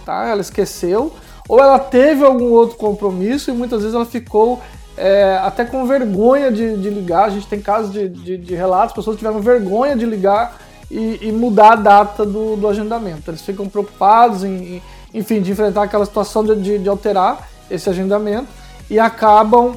[0.05, 0.27] tá?
[0.27, 1.13] Ela esqueceu,
[1.47, 4.61] ou ela teve algum outro compromisso e muitas vezes ela ficou
[4.97, 7.25] é, até com vergonha de, de, ligar.
[7.25, 10.59] A gente tem casos de, de, de relatos, pessoas tiveram vergonha de ligar
[10.89, 13.29] e, e mudar a data do, do, agendamento.
[13.29, 14.81] Eles ficam preocupados em,
[15.13, 18.47] enfim, de enfrentar aquela situação de, de alterar esse agendamento
[18.89, 19.75] e acabam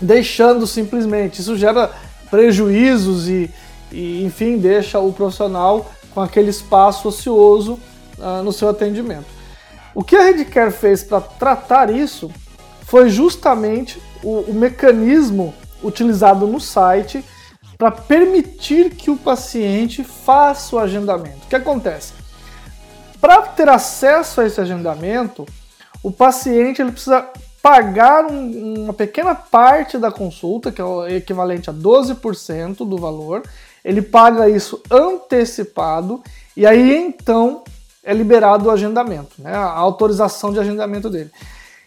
[0.00, 1.40] deixando simplesmente.
[1.40, 1.90] Isso gera
[2.30, 3.50] prejuízos e,
[3.94, 7.78] e enfim, deixa o profissional com aquele espaço ocioso
[8.18, 9.26] uh, no seu atendimento.
[9.94, 12.30] O que a Redcare fez para tratar isso
[12.82, 17.24] foi justamente o, o mecanismo utilizado no site
[17.78, 21.44] para permitir que o paciente faça o agendamento.
[21.44, 22.12] O que acontece?
[23.20, 25.46] Para ter acesso a esse agendamento,
[26.02, 27.26] o paciente ele precisa
[27.62, 33.42] pagar um, uma pequena parte da consulta, que é o equivalente a 12% do valor.
[33.84, 36.22] Ele paga isso antecipado
[36.56, 37.62] e aí então
[38.02, 41.30] é liberado o agendamento, né, a autorização de agendamento dele.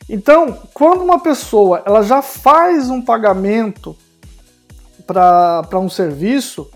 [0.10, 3.95] Então, quando uma pessoa ela já faz um pagamento
[5.06, 6.70] para um serviço,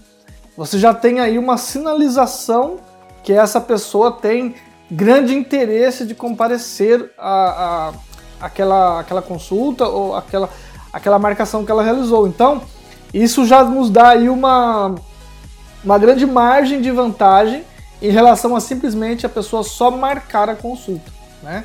[0.58, 2.78] você já tem aí uma sinalização
[3.24, 4.56] que essa pessoa tem
[4.90, 7.94] grande interesse de comparecer a, a
[8.42, 10.50] aquela, aquela consulta ou aquela,
[10.92, 12.28] aquela marcação que ela realizou.
[12.28, 12.62] Então,
[13.14, 14.96] Isso já nos dá aí uma,
[15.84, 17.64] uma grande margem de vantagem
[18.02, 21.12] em relação a simplesmente a pessoa só marcar a consulta.
[21.44, 21.64] Né?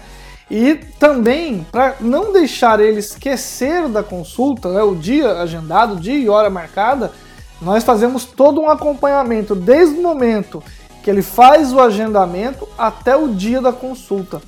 [0.51, 6.17] E também, para não deixar ele esquecer da consulta, né, o dia agendado, o dia
[6.17, 7.11] e hora marcada,
[7.61, 10.63] nós fazemos todo um acompanhamento desde o momento
[11.03, 14.41] que ele faz o agendamento até o dia da consulta.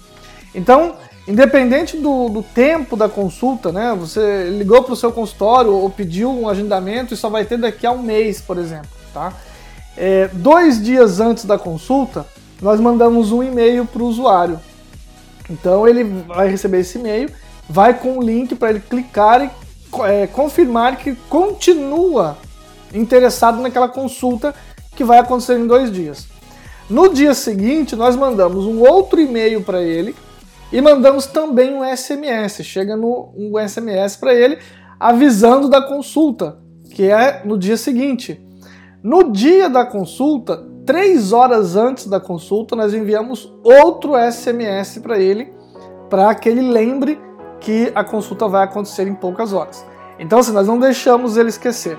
[0.54, 0.94] Então,
[1.26, 3.94] independente do, do tempo da consulta, né?
[3.98, 7.86] Você ligou para o seu consultório ou pediu um agendamento e só vai ter daqui
[7.86, 9.32] a um mês, por exemplo, tá?
[10.00, 12.24] É, dois dias antes da consulta,
[12.62, 14.60] nós mandamos um e-mail para o usuário.
[15.50, 17.28] Então ele vai receber esse e-mail,
[17.68, 19.50] vai com o link para ele clicar e
[20.04, 22.38] é, confirmar que continua
[22.94, 24.54] interessado naquela consulta
[24.94, 26.28] que vai acontecer em dois dias.
[26.88, 30.14] No dia seguinte, nós mandamos um outro e-mail para ele
[30.72, 32.62] e mandamos também um SMS.
[32.62, 34.58] Chega no um SMS para ele
[35.00, 36.56] avisando da consulta,
[36.94, 38.40] que é no dia seguinte.
[39.02, 45.52] No dia da consulta, três horas antes da consulta, nós enviamos outro SMS para ele,
[46.10, 47.20] para que ele lembre
[47.60, 49.86] que a consulta vai acontecer em poucas horas.
[50.18, 51.96] Então, assim, nós não deixamos ele esquecer.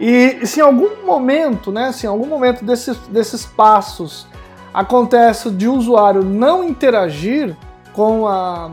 [0.00, 4.26] E se em algum momento, né, se em algum momento desses, desses passos
[4.72, 7.54] acontece de o usuário não interagir
[7.92, 8.70] com a,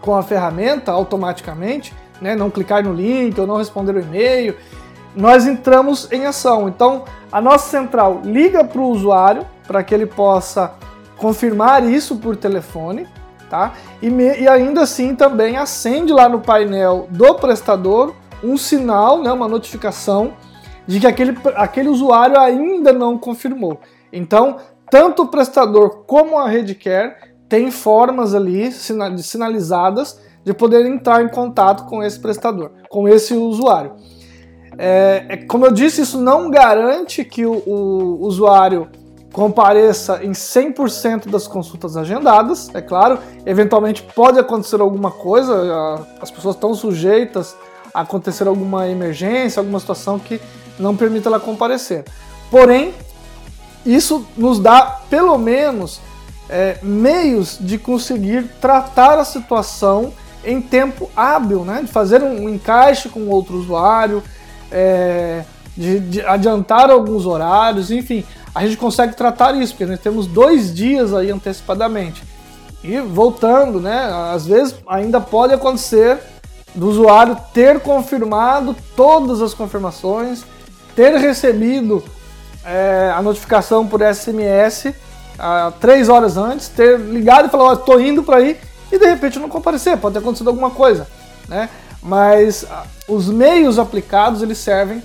[0.00, 4.56] com a ferramenta automaticamente, né, não clicar no link ou não responder o e-mail,
[5.16, 6.68] nós entramos em ação.
[6.68, 10.74] Então, a nossa central liga para o usuário para que ele possa
[11.16, 13.08] confirmar isso por telefone,
[13.48, 13.72] tá?
[14.02, 18.14] E, me, e ainda assim também acende lá no painel do prestador
[18.44, 20.34] um sinal, né, uma notificação
[20.86, 23.80] de que aquele, aquele usuário ainda não confirmou.
[24.12, 24.58] Então,
[24.90, 27.14] tanto o prestador como a Redcare
[27.48, 33.94] têm formas ali sinalizadas de poder entrar em contato com esse prestador, com esse usuário.
[34.78, 38.88] É, é, como eu disse, isso não garante que o, o usuário
[39.32, 43.18] compareça em 100% das consultas agendadas, é claro.
[43.44, 47.54] Eventualmente pode acontecer alguma coisa, as pessoas estão sujeitas
[47.92, 50.40] a acontecer alguma emergência, alguma situação que
[50.78, 52.04] não permita ela comparecer.
[52.50, 52.94] Porém,
[53.84, 56.00] isso nos dá pelo menos
[56.48, 60.12] é, meios de conseguir tratar a situação
[60.44, 61.82] em tempo hábil, né?
[61.82, 64.22] de fazer um encaixe com outro usuário,
[64.70, 65.44] é,
[65.76, 70.74] de, de, adiantar alguns horários, enfim, a gente consegue tratar isso, porque nós temos dois
[70.74, 72.22] dias aí antecipadamente.
[72.82, 74.10] E voltando, né?
[74.32, 76.18] Às vezes ainda pode acontecer
[76.74, 80.44] do usuário ter confirmado todas as confirmações,
[80.94, 82.02] ter recebido
[82.64, 84.94] é, a notificação por SMS
[85.38, 88.58] ah, três horas antes, ter ligado e falado, estou indo para aí,
[88.90, 91.06] e de repente não comparecer, pode ter acontecido alguma coisa,
[91.48, 91.68] né?
[92.06, 95.02] Mas ah, os meios aplicados eles servem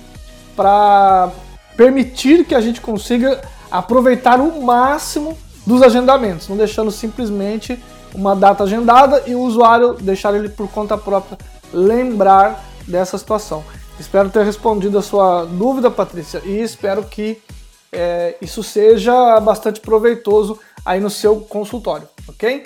[0.54, 1.32] para
[1.76, 5.36] permitir que a gente consiga aproveitar o máximo
[5.66, 7.82] dos agendamentos, não deixando simplesmente
[8.14, 11.38] uma data agendada e o usuário deixar ele por conta própria
[11.72, 13.64] lembrar dessa situação.
[13.98, 17.42] Espero ter respondido a sua dúvida, Patrícia, e espero que
[17.90, 22.64] é, isso seja bastante proveitoso aí no seu consultório, ok?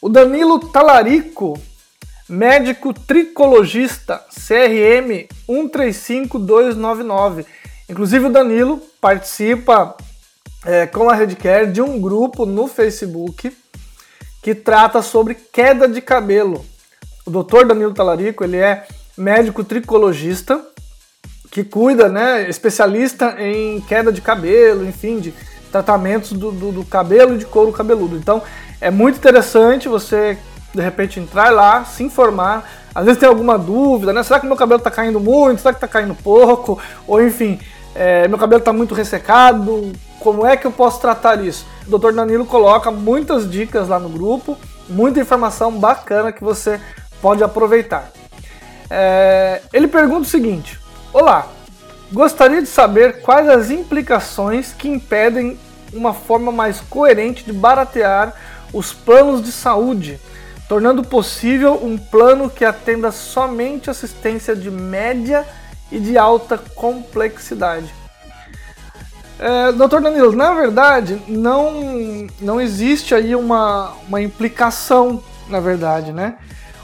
[0.00, 1.58] O Danilo Talarico,
[2.28, 7.46] médico tricologista, CRM 135299.
[7.88, 9.96] Inclusive o Danilo participa
[10.64, 13.56] é, com a Redcare de um grupo no Facebook
[14.42, 16.64] que trata sobre queda de cabelo.
[17.24, 20.64] O doutor Danilo Talarico, ele é médico tricologista
[21.50, 25.32] que cuida, né, especialista em queda de cabelo, enfim, de
[25.72, 28.16] tratamentos do, do, do, cabelo e de couro cabeludo.
[28.16, 28.42] Então
[28.80, 30.38] é muito interessante você
[30.74, 32.68] de repente entrar lá, se informar.
[32.94, 34.22] Às vezes tem alguma dúvida, né?
[34.22, 35.60] Será que meu cabelo está caindo muito?
[35.60, 36.78] Será que está caindo pouco?
[37.06, 37.58] Ou enfim,
[37.94, 39.92] é, meu cabelo está muito ressecado?
[40.20, 41.66] Como é que eu posso tratar isso?
[41.86, 42.12] O Dr.
[42.12, 44.58] Danilo coloca muitas dicas lá no grupo,
[44.88, 46.80] muita informação bacana que você
[47.20, 48.10] pode aproveitar.
[48.90, 50.78] É, ele pergunta o seguinte:
[51.12, 51.46] Olá,
[52.12, 55.58] gostaria de saber quais as implicações que impedem
[55.92, 58.34] uma forma mais coerente de baratear
[58.72, 60.20] os planos de saúde,
[60.68, 65.46] tornando possível um plano que atenda somente assistência de média
[65.90, 67.92] e de alta complexidade.
[69.38, 76.36] É, Doutor Danilo, na verdade, não, não existe aí uma, uma implicação, na verdade, né?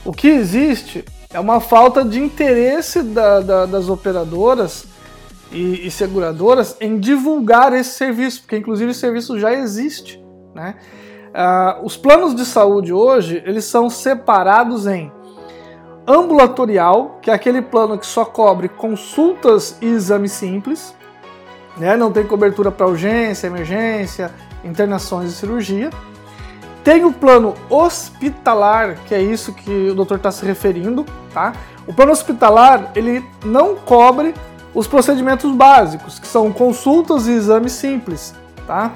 [0.04, 4.86] O que existe é uma falta de interesse da, da, das operadoras
[5.50, 10.22] e, e, seguradoras em divulgar esse serviço, porque inclusive esse serviço já existe.
[10.54, 10.76] Né?
[11.34, 15.10] Uh, os planos de saúde hoje eles são separados em
[16.06, 20.94] ambulatorial, que é aquele plano que só cobre consultas e exames simples,
[21.76, 21.96] né?
[21.96, 24.30] não tem cobertura para urgência, emergência,
[24.62, 25.90] internações e cirurgia.
[26.84, 31.54] Tem o plano hospitalar, que é isso que o doutor está se referindo, tá?
[31.86, 34.34] O plano hospitalar, ele não cobre
[34.74, 38.34] os procedimentos básicos, que são consultas e exames simples,
[38.66, 38.92] tá?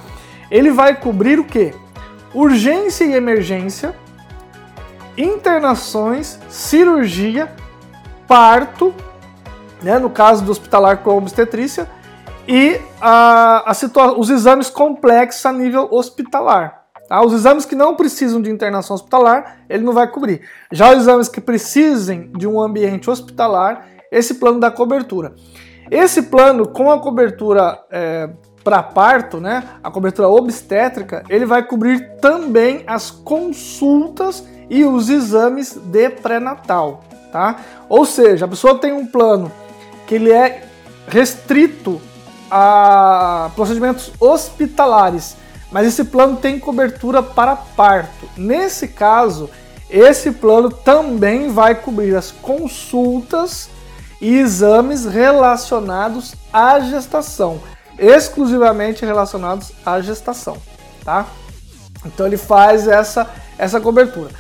[0.51, 1.75] Ele vai cobrir o quê?
[2.35, 3.95] Urgência e emergência,
[5.17, 7.51] internações, cirurgia,
[8.27, 8.95] parto,
[9.83, 11.89] né, no caso do hospitalar com obstetrícia,
[12.47, 16.85] e a, a os exames complexos a nível hospitalar.
[17.09, 17.23] Tá?
[17.23, 20.43] Os exames que não precisam de internação hospitalar, ele não vai cobrir.
[20.71, 25.35] Já os exames que precisem de um ambiente hospitalar, esse plano dá cobertura.
[25.91, 28.31] Esse plano, com a cobertura é,
[28.69, 35.73] para parto, né, a cobertura obstétrica, ele vai cobrir também as consultas e os exames
[35.73, 37.03] de pré-natal,
[37.33, 37.57] tá?
[37.89, 39.51] Ou seja, a pessoa tem um plano
[40.07, 40.65] que ele é
[41.07, 41.99] restrito
[42.51, 45.35] a procedimentos hospitalares,
[45.73, 48.29] mas esse plano tem cobertura para parto.
[48.37, 49.49] Nesse caso,
[49.89, 53.71] esse plano também vai cobrir as consultas
[54.21, 57.59] e exames relacionados à gestação,
[57.99, 60.57] exclusivamente relacionados à gestação,
[61.05, 61.27] tá?
[62.05, 63.29] Então ele faz essa
[63.59, 64.31] essa cobertura.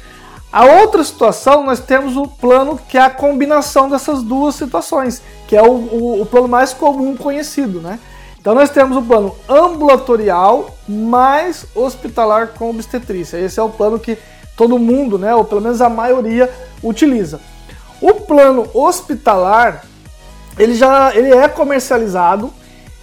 [0.50, 5.56] A outra situação, nós temos o plano que é a combinação dessas duas situações, que
[5.56, 7.98] é o, o, o plano mais comum conhecido, né?
[8.40, 13.36] Então nós temos o plano ambulatorial mais hospitalar com obstetrícia.
[13.36, 14.16] Esse é o plano que
[14.56, 16.50] todo mundo, né, ou pelo menos a maioria,
[16.82, 17.40] utiliza.
[18.00, 19.84] O plano hospitalar,
[20.58, 22.50] ele já ele é comercializado,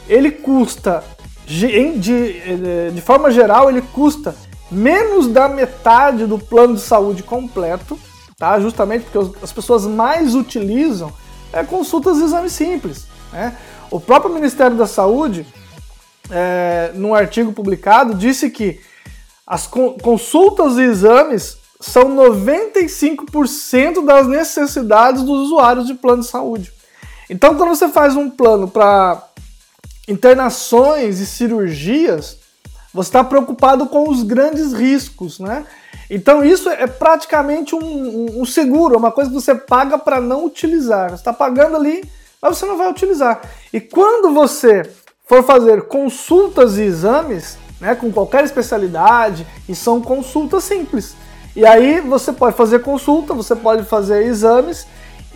[0.08, 1.04] ele custa
[1.46, 4.36] de, de, de forma geral, ele custa
[4.72, 8.00] menos da metade do plano de saúde completo,
[8.38, 8.60] tá?
[8.60, 11.14] Justamente porque as pessoas mais utilizam
[11.54, 13.08] é consultas e exames simples.
[13.32, 13.56] Né?
[13.90, 15.46] O próprio Ministério da Saúde,
[16.30, 18.82] é, num artigo publicado, disse que
[19.48, 26.74] as consultas e exames são 95% das necessidades dos usuários de plano de saúde.
[27.30, 29.24] Então, quando você faz um plano para
[30.08, 32.38] internações e cirurgias,
[32.94, 35.66] você está preocupado com os grandes riscos, né?
[36.10, 40.46] Então isso é praticamente um, um, seguro, é uma coisa que você paga para não
[40.46, 41.10] utilizar.
[41.10, 42.04] Você está pagando ali,
[42.42, 43.42] mas você não vai utilizar.
[43.74, 44.90] E quando você
[45.26, 51.16] for fazer consultas e exames, né, com qualquer especialidade, e são consultas simples.
[51.56, 54.86] E aí você pode fazer consulta, você pode fazer exames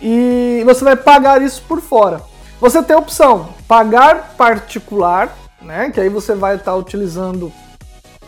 [0.00, 2.29] e você vai pagar isso por fora.
[2.60, 5.90] Você tem a opção pagar particular né?
[5.90, 7.52] Que aí você vai estar tá utilizando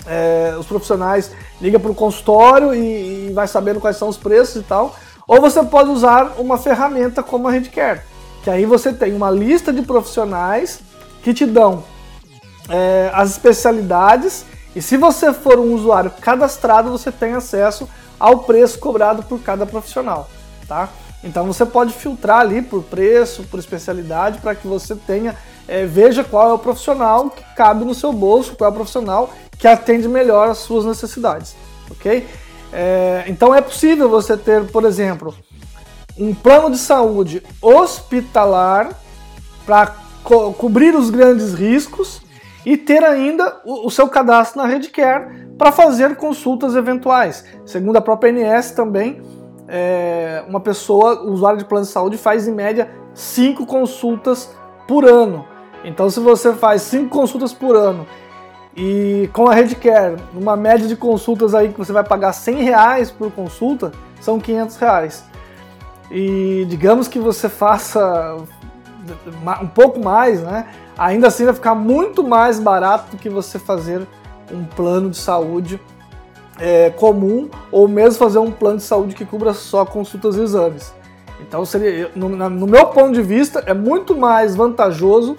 [0.07, 1.31] é, os profissionais,
[1.61, 4.95] liga para o consultório e, e, vai sabendo quais são os preços e tal.
[5.27, 8.01] Ou você pode usar uma ferramenta como a Redcare,
[8.43, 10.81] que aí você tem uma lista de profissionais
[11.23, 11.85] que te dão
[12.69, 18.79] é, as especialidades e se você for um usuário cadastrado, você tem acesso ao preço
[18.79, 20.29] cobrado por cada profissional,
[20.67, 20.89] tá?
[21.23, 25.37] Então você pode filtrar ali por preço, por especialidade, para que você tenha
[25.69, 29.31] é, veja qual é o profissional que cabe no seu bolso, qual é o profissional
[29.57, 31.55] que atende melhor às suas necessidades,
[31.91, 32.27] ok?
[32.73, 35.35] É, então é possível você ter, por exemplo,
[36.19, 38.91] um plano de saúde hospitalar
[39.65, 39.95] para
[40.25, 42.23] co cobrir os grandes riscos
[42.65, 47.45] e ter ainda o, o seu cadastro na Redcare para fazer consultas eventuais.
[47.65, 49.21] Segundo a própria ANS também,
[49.75, 54.55] é, uma pessoa, usuário de plano de saúde, faz em média cinco consultas
[54.87, 55.47] por ano.
[55.83, 58.07] Então, se você faz cinco consultas por ano
[58.77, 63.11] e com a Redcare, numa média de consultas aí que você vai pagar 100 reais
[63.11, 65.25] por consulta, são 500 reais.
[66.11, 68.37] E digamos que você faça
[69.63, 70.67] um pouco mais, né?
[70.99, 74.07] Ainda assim vai ficar muito mais barato do que você fazer
[74.53, 75.81] um plano de saúde
[76.59, 80.93] é, comum ou mesmo fazer um plano de saúde que cubra só consultas e exames.
[81.41, 85.37] Então, seria, no, no meu ponto de vista, é muito mais vantajoso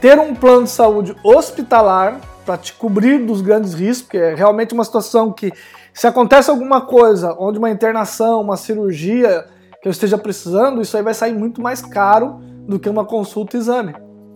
[0.00, 4.74] ter um plano de saúde hospitalar para te cobrir dos grandes riscos, que é realmente
[4.74, 5.52] uma situação que,
[5.92, 9.46] se acontece alguma coisa, onde uma internação, uma cirurgia
[9.80, 13.56] que eu esteja precisando, isso aí vai sair muito mais caro do que uma consulta
[13.56, 13.94] e exame.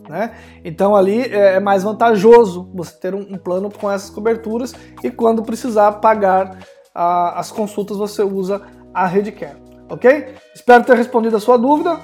[0.08, 0.32] Né?
[0.64, 5.42] Então ali é, é mais vantajoso você ter um, plano com essas coberturas e quando
[5.42, 6.58] precisar pagar
[6.94, 8.62] a, as consultas você usa
[8.94, 10.34] a Redcare, ok?
[10.54, 12.00] Espero ter respondido a sua dúvida.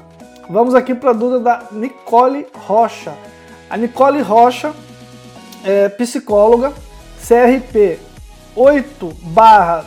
[0.51, 3.15] Vamos aqui para a dúvida da Nicole Rocha.
[3.71, 4.75] A Nicole Rocha
[5.65, 6.73] é psicóloga,
[7.27, 7.99] CRP
[8.55, 9.17] 8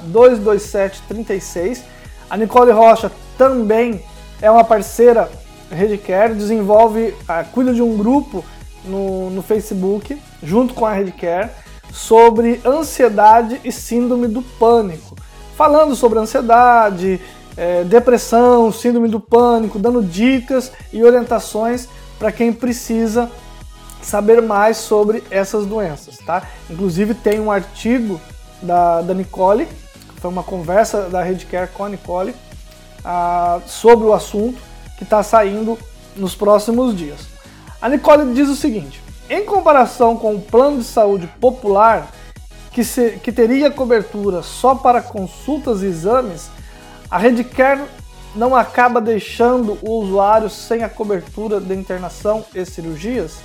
[0.06, 1.84] 22736.
[2.30, 4.04] A Nicole Rocha também
[4.42, 5.30] é uma parceira
[5.72, 8.44] Redcare, desenvolve, uh, cuida de um grupo
[8.86, 11.50] no, no Facebook, junto com a Redcare,
[11.92, 15.16] sobre ansiedade e síndrome do pânico.
[15.56, 17.20] Falando sobre ansiedade,
[17.58, 21.88] é, depressão, síndrome do pânico, dando dicas e orientações
[22.20, 23.30] para quem precisa
[24.02, 26.44] saber mais sobre essas doenças, tá?
[26.70, 28.22] Inclusive tem um artigo
[28.62, 29.68] da, da Nicole,
[30.22, 32.34] foi uma conversa da Redcare com a Nicole
[33.04, 34.62] ah, sobre o assunto
[34.98, 35.78] que está saindo
[36.16, 37.28] nos próximos dias.
[37.82, 42.12] A Nicole diz o seguinte: em comparação com o plano de saúde popular,
[42.72, 46.50] que, se, que teria cobertura só para consultas e exames,
[47.10, 47.82] a Redcare
[48.36, 53.38] não acaba deixando o usuário sem a cobertura de internação e cirurgias?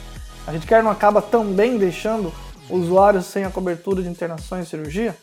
[0.47, 2.33] A Redcare não acaba também deixando
[2.69, 5.17] o usuário sem a cobertura de internação e cirurgia?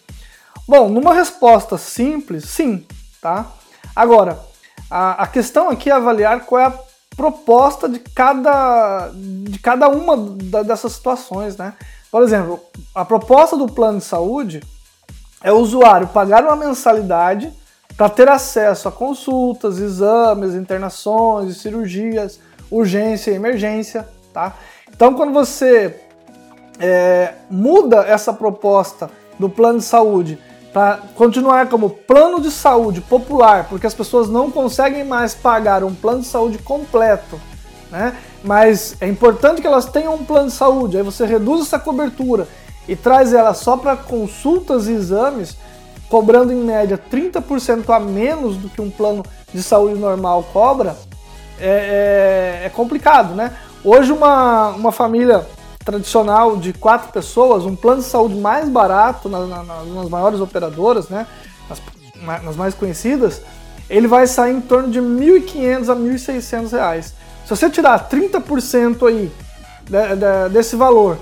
[0.67, 2.85] Bom, numa resposta simples, sim,
[3.21, 3.51] tá?
[3.95, 4.39] Agora,
[4.89, 6.79] a, a questão aqui é avaliar qual é a
[7.15, 10.15] proposta de cada, de cada uma
[10.63, 11.73] dessas situações, né?
[12.11, 12.59] Por exemplo,
[12.95, 14.61] a proposta do plano de saúde
[15.43, 17.53] é o usuário pagar uma mensalidade
[17.95, 22.39] para ter acesso a consultas, exames, internações, cirurgias,
[22.71, 24.55] urgência e emergência, tá?
[24.89, 26.01] Então, quando você
[26.79, 30.39] é, muda essa proposta do plano de saúde
[30.71, 35.93] para continuar como plano de saúde popular, porque as pessoas não conseguem mais pagar um
[35.93, 37.39] plano de saúde completo,
[37.91, 38.15] né?
[38.43, 40.97] Mas é importante que elas tenham um plano de saúde.
[40.97, 42.47] Aí você reduz essa cobertura
[42.87, 45.57] e traz ela só para consultas e exames
[46.09, 50.97] cobrando em média 30% a menos do que um plano de saúde normal cobra,
[51.59, 53.55] é, é, é complicado, né?
[53.83, 55.45] Hoje uma, uma família
[55.89, 61.09] tradicional de quatro pessoas, um plano de saúde mais barato na, na, nas maiores operadoras,
[61.09, 61.25] né?
[61.67, 63.41] Nas, nas, mais conhecidas,
[63.89, 67.13] ele vai sair em torno de 1.500 a 1.600 reais.
[67.43, 69.31] Se você tirar 30% aí
[69.85, 71.17] de, de, desse valor,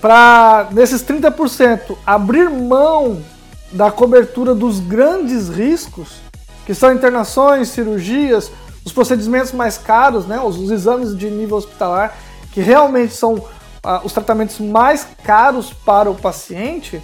[0.00, 3.22] para nesses 30% abrir mão
[3.70, 6.22] da cobertura dos grandes riscos,
[6.64, 8.50] que são internações, cirurgias,
[8.84, 12.16] os procedimentos mais caros, né, os, os exames de nível hospitalar,
[12.52, 13.42] que realmente são
[13.82, 17.02] ah, os tratamentos mais caros para o paciente,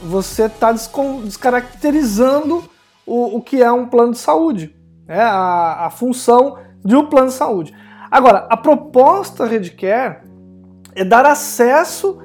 [0.00, 2.64] você está descaracterizando
[3.06, 4.74] o, o, que é um plano de saúde,
[5.06, 7.74] né, a, a função de um plano de saúde.
[8.10, 10.22] Agora, a proposta Redcare
[10.94, 12.18] é dar acesso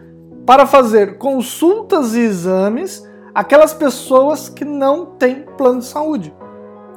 [0.46, 3.04] para fazer consultas e exames
[3.34, 6.34] aquelas pessoas que não têm plano de saúde.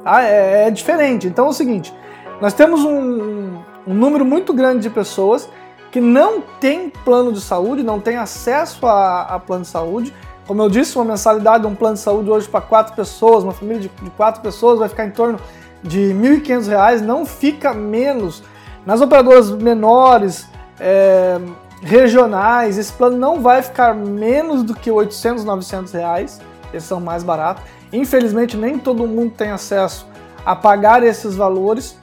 [0.03, 0.23] Tá?
[0.23, 1.27] É, é, diferente.
[1.27, 1.93] Então é o seguinte:
[2.41, 5.49] nós temos um, um número muito grande de pessoas
[5.91, 10.13] que não têm plano de saúde, não têm acesso a, a, plano de saúde.
[10.45, 13.53] Como eu disse, uma mensalidade de um plano de saúde hoje para quatro pessoas, uma
[13.53, 15.39] família de, de quatro pessoas, vai ficar em torno
[15.83, 18.43] de R$ 1.500, não fica menos.
[18.85, 20.47] Nas operadoras menores,
[20.79, 21.39] é,
[21.81, 27.23] regionais, esse plano não vai ficar menos do que 800, 900 reais, eles são mais
[27.23, 27.63] baratos.
[27.91, 30.07] Infelizmente, nem todo mundo tem acesso
[30.45, 31.97] a pagar esses valores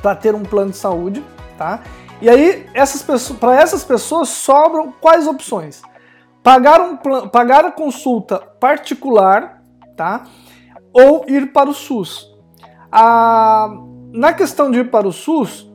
[0.00, 1.24] para ter um plano de saúde,
[1.56, 1.80] tá?
[2.22, 3.02] E aí, essas
[3.32, 5.82] para essas pessoas sobram quais opções?
[6.40, 6.96] Pagar, um,
[7.28, 9.60] pagar a consulta particular,
[9.96, 10.22] tá?
[10.92, 12.32] Ou ir para o SUS.
[12.92, 13.74] A,
[14.12, 15.68] na questão de ir para o SUS,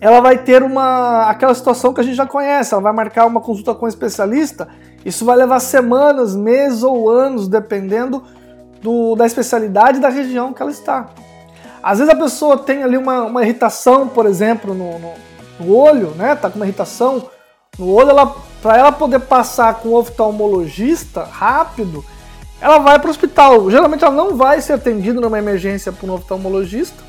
[0.00, 3.42] ela vai ter uma aquela situação que a gente já conhece, ela vai marcar uma
[3.42, 4.68] consulta com um especialista,
[5.04, 8.24] isso vai levar semanas, meses ou anos, dependendo
[8.80, 11.10] do, da especialidade da região que ela está.
[11.82, 16.10] Às vezes a pessoa tem ali uma, uma irritação, por exemplo, no, no, no, olho,
[16.16, 16.34] né?
[16.34, 17.28] Tá com uma irritação
[17.78, 22.04] no olho, ela, para ela poder passar com um oftalmologista rápido,
[22.60, 23.70] ela vai para o hospital.
[23.70, 27.04] Geralmente ela não vai ser atendida numa emergência por um oftalmologista.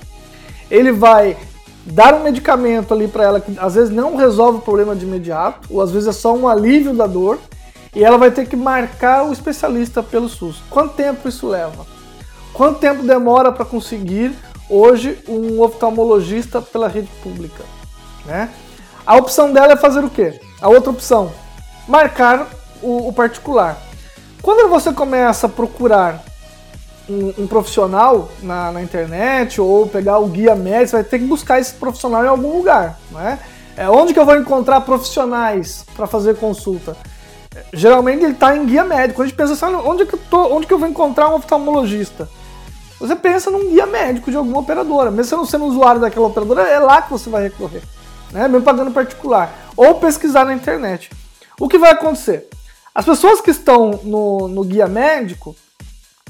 [0.69, 1.37] Ele vai
[1.85, 5.67] dar um medicamento ali para ela que às vezes não resolve o problema de imediato,
[5.71, 7.39] ou às vezes é só um alívio da dor,
[7.95, 10.61] e ela vai ter que marcar o especialista pelo SUS.
[10.69, 11.85] Quanto tempo isso leva?
[12.53, 14.35] Quanto tempo demora para conseguir
[14.69, 17.63] hoje um oftalmologista pela rede pública?
[18.27, 18.49] Né?
[19.05, 20.39] A opção dela é fazer o quê?
[20.61, 21.31] A outra opção,
[21.87, 22.47] marcar
[22.81, 23.77] o, o particular.
[24.41, 26.23] Quando você começa a procurar
[27.09, 31.59] um, um profissional na, na, internet ou pegar o guia médico, vai ter que buscar
[31.59, 33.39] esse profissional em algum lugar, não é?
[33.77, 36.97] é onde que eu vou encontrar profissionais para fazer consulta?
[37.73, 39.21] Geralmente ele está em guia médico.
[39.21, 42.29] A gente pensa assim, onde que, eu tô, onde que eu vou encontrar um oftalmologista?
[42.99, 45.09] Você pensa num guia médico de alguma operadora.
[45.09, 47.81] Mesmo você não sendo usuário daquela operadora, é lá que você vai recorrer.
[48.31, 48.47] Né?
[48.47, 49.53] Mesmo pagando particular.
[49.75, 51.09] Ou pesquisar na internet.
[51.59, 52.47] O que vai acontecer?
[52.93, 55.55] As pessoas que estão no, no guia médico,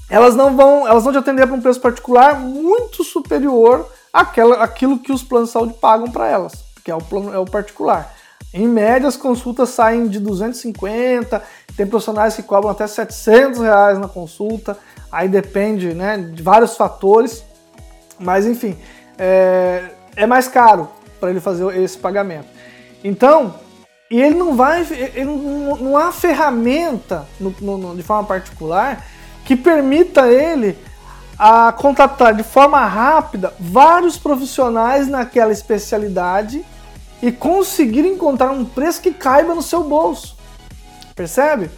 [0.10, 5.00] elas não vão, elas vão te atender para um preço particular muito superior àquela, àquilo
[5.00, 6.54] que os planos de saúde pagam para elas,
[6.84, 8.14] que é o plano é o particular.
[8.54, 11.44] Em média, as consultas saem de 250,
[11.76, 14.78] tem profissionais que cobram até 700 reais na consulta,
[15.12, 17.44] aí depende né, de vários fatores,
[18.18, 18.78] mas enfim,
[19.18, 22.48] é, é mais caro para ele fazer esse pagamento.
[23.04, 23.56] Então,
[24.10, 24.82] e ele não vai,
[25.14, 29.06] ele não, não há ferramenta no, no, de forma particular
[29.44, 30.78] que permita ele
[31.38, 36.66] a contratar de forma rápida vários profissionais naquela especialidade
[37.22, 40.36] e conseguir encontrar um preço que caiba no seu bolso.
[41.16, 41.70] Percebe?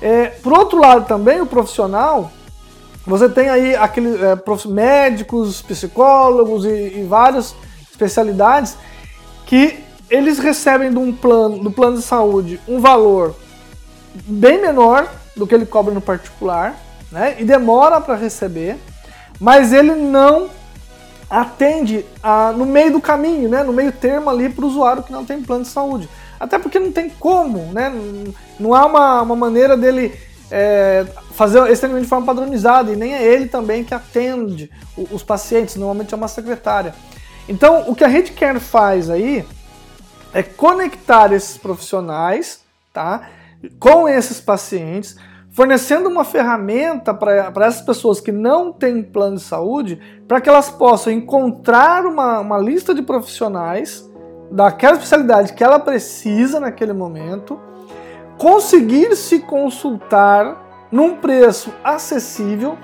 [0.00, 2.30] É, por outro lado também, o profissional,
[3.06, 4.36] você tem aí aqueles é,
[4.68, 7.54] médicos, psicólogos e, e várias
[8.02, 8.76] especialidades
[9.46, 9.78] que
[10.10, 13.34] eles recebem de um plano, do plano de saúde um valor
[14.26, 16.74] bem menor do que ele cobra no particular,
[17.10, 17.36] né?
[17.38, 18.76] E demora para receber,
[19.40, 20.50] mas ele não
[21.30, 23.62] atende a, no meio do caminho, né?
[23.62, 26.08] No meio termo ali para o usuário que não tem plano de saúde.
[26.38, 27.90] Até porque não tem como, né?
[28.60, 30.12] Não há uma, uma maneira dele
[30.50, 34.70] é, fazer esse atendimento de forma padronizada e nem é ele também que atende
[35.10, 36.94] os pacientes, normalmente é uma secretária.
[37.48, 39.44] Então, o que a Redcare faz aí
[40.32, 42.62] é conectar esses profissionais,
[42.92, 43.28] tá?
[43.78, 45.16] Com esses pacientes,
[45.50, 50.70] fornecendo uma ferramenta para essas pessoas que não têm plano de saúde, para que elas
[50.70, 54.08] possam encontrar uma, uma lista de profissionais
[54.50, 57.60] daquela especialidade que ela precisa naquele momento,
[58.38, 62.78] conseguir se consultar num preço acessível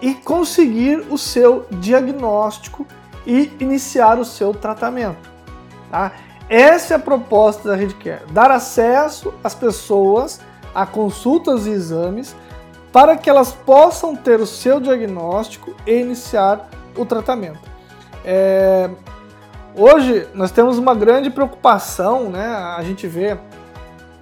[0.00, 2.86] e conseguir o seu diagnóstico
[3.26, 5.30] e iniciar o seu tratamento.
[5.90, 6.12] Tá?
[6.48, 10.40] Essa é a proposta da Redcare, dar acesso às pessoas
[10.74, 12.34] a consultas e exames
[12.92, 17.60] para que elas possam ter o seu diagnóstico e iniciar o tratamento.
[18.24, 18.90] É...
[19.76, 22.46] Hoje nós temos uma grande preocupação, né?
[22.46, 23.36] A gente vê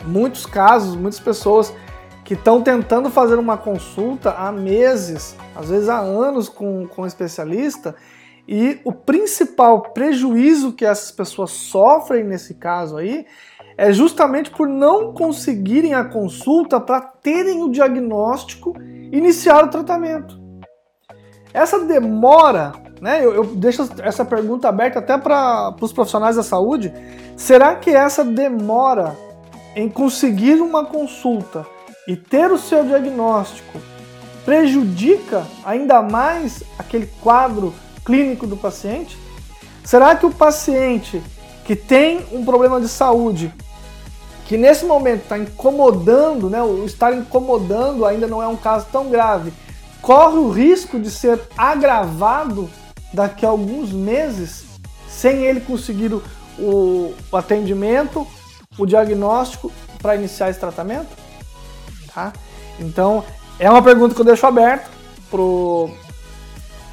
[0.06, 1.74] muitos casos, muitas pessoas
[2.24, 7.06] que estão tentando fazer uma consulta há meses, às vezes há anos com, com um
[7.06, 7.94] especialista,
[8.46, 13.24] e o principal prejuízo que essas pessoas sofrem nesse caso aí
[13.76, 20.40] é justamente por não conseguirem a consulta para terem o diagnóstico e iniciar o tratamento.
[21.54, 23.24] Essa demora, né?
[23.24, 26.92] Eu, eu deixo essa pergunta aberta até para os profissionais da saúde.
[27.36, 29.16] Será que essa demora
[29.74, 31.66] em conseguir uma consulta
[32.06, 33.78] e ter o seu diagnóstico
[34.44, 37.72] prejudica ainda mais aquele quadro
[38.04, 39.16] clínico do paciente?
[39.84, 41.22] Será que o paciente
[41.64, 43.52] que tem um problema de saúde,
[44.46, 49.08] que nesse momento está incomodando, né, o estar incomodando ainda não é um caso tão
[49.08, 49.52] grave,
[50.00, 52.68] corre o risco de ser agravado
[53.12, 54.64] daqui a alguns meses
[55.08, 56.22] sem ele conseguir o,
[56.58, 58.26] o, atendimento,
[58.76, 59.70] o diagnóstico
[60.00, 61.08] para iniciar esse tratamento?
[62.12, 62.32] Tá?
[62.80, 63.24] Então,
[63.58, 64.90] é uma pergunta que eu deixo aberto
[65.30, 65.40] para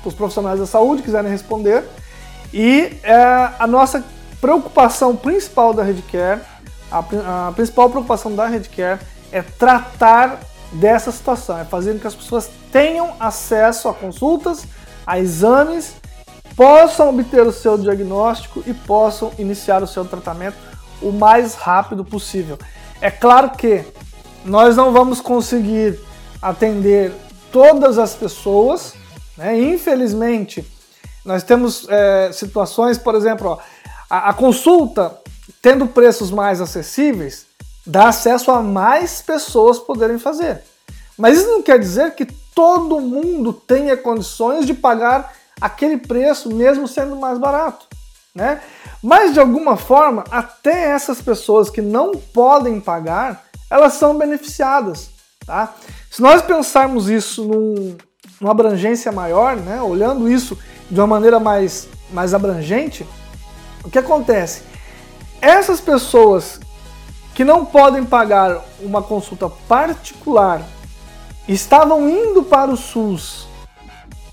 [0.06, 1.84] os profissionais da saúde quiserem responder.
[2.54, 3.14] E é,
[3.60, 4.04] a nossa
[4.42, 6.42] preocupação principal da Redcare,
[6.92, 9.00] a, a principal preocupação da Redcare
[9.32, 10.40] é tratar
[10.72, 14.66] dessa situação, é fazer com que as pessoas tenham acesso a consultas,
[15.06, 15.96] a exames,
[16.56, 20.58] possam obter o seu diagnóstico e possam iniciar o seu tratamento
[21.02, 22.58] o mais rápido possível.
[23.02, 23.84] É claro que
[24.44, 26.00] nós não vamos conseguir
[26.42, 27.14] atender
[27.52, 28.94] todas as pessoas,
[29.40, 29.60] né?
[29.60, 30.66] infelizmente.
[31.24, 33.60] Nós temos é, situações, por exemplo, ó,
[34.10, 35.18] a, a consulta,
[35.62, 37.46] tendo preços mais acessíveis,
[37.86, 40.62] dá acesso a mais pessoas poderem fazer.
[41.18, 46.88] Mas isso não quer dizer que todo mundo tenha condições de pagar aquele preço, mesmo
[46.88, 47.88] sendo mais barato.
[48.36, 48.62] Né?
[49.02, 55.10] Mas de alguma forma, até essas pessoas que não podem pagar, elas são beneficiadas.
[55.46, 55.74] Tá?
[56.12, 57.98] Se nós pensarmos isso num,
[58.40, 60.58] numa abrangência maior, né, olhando isso
[60.90, 63.06] de uma maneira mais, mais abrangente,
[63.84, 64.64] o que acontece?
[65.42, 66.60] Essas pessoas
[67.34, 70.62] que não podem pagar uma consulta particular
[71.48, 73.48] estavam indo para o SUS,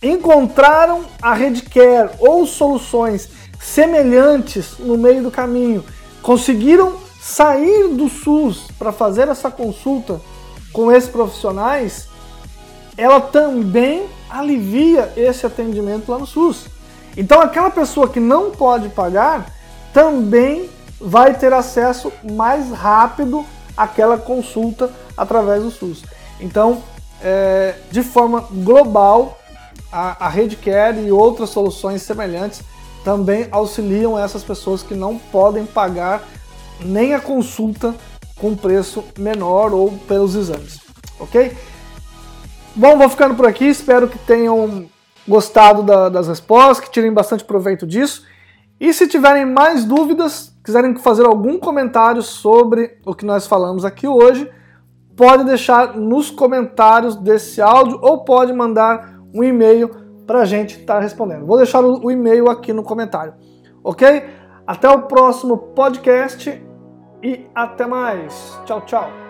[0.03, 3.29] encontraram a Redcare ou soluções
[3.61, 5.85] semelhantes no meio do caminho,
[6.23, 10.21] conseguiram sair do SUS para fazer essa consulta
[10.73, 12.09] com esses profissionais,
[12.97, 16.67] ela também alivia esse atendimento lá no SUS.
[17.17, 19.53] Então aquela pessoa que não pode pagar
[19.93, 20.69] também
[21.01, 23.45] vai ter acesso mais rápido
[23.77, 26.05] àquela consulta através do SUS.
[26.41, 26.83] Então
[27.23, 29.39] é, de forma global,
[29.91, 32.63] a, a Redcare e outras soluções semelhantes
[33.05, 36.23] também auxiliam essas pessoas que não podem pagar
[36.81, 37.95] nem a consulta
[38.39, 40.81] com preço menor ou pelos exames,
[41.19, 41.57] ok?
[42.77, 44.85] Bom, vou ficando por aqui, espero que tenham
[45.27, 48.27] gostado da, das respostas, que tirem bastante proveito disso.
[48.79, 54.07] E se tiverem mais dúvidas, quiserem fazer algum comentário sobre o que nós falamos aqui
[54.07, 54.51] hoje,
[55.17, 59.89] pode deixar nos comentários desse áudio ou pode mandar um e-mail
[60.27, 61.47] para a gente estar tá respondendo.
[61.47, 63.33] Vou deixar o e-mail aqui no comentário,
[63.83, 64.23] ok?
[64.67, 66.63] Até o próximo podcast
[67.23, 68.61] e até mais.
[68.67, 69.26] Tchau, tchau.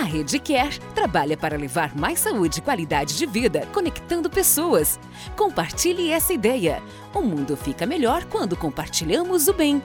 [0.00, 4.98] A Rede Care trabalha para levar mais saúde e qualidade de vida, conectando pessoas.
[5.36, 6.82] Compartilhe essa ideia.
[7.14, 9.82] O mundo fica melhor quando compartilhamos o bem.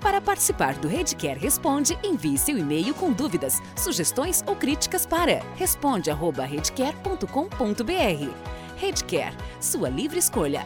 [0.00, 8.34] Para participar do Redcare Responde, envie seu e-mail com dúvidas, sugestões ou críticas para responde@redcare.com.br.
[8.78, 10.64] Redcare, sua livre escolha.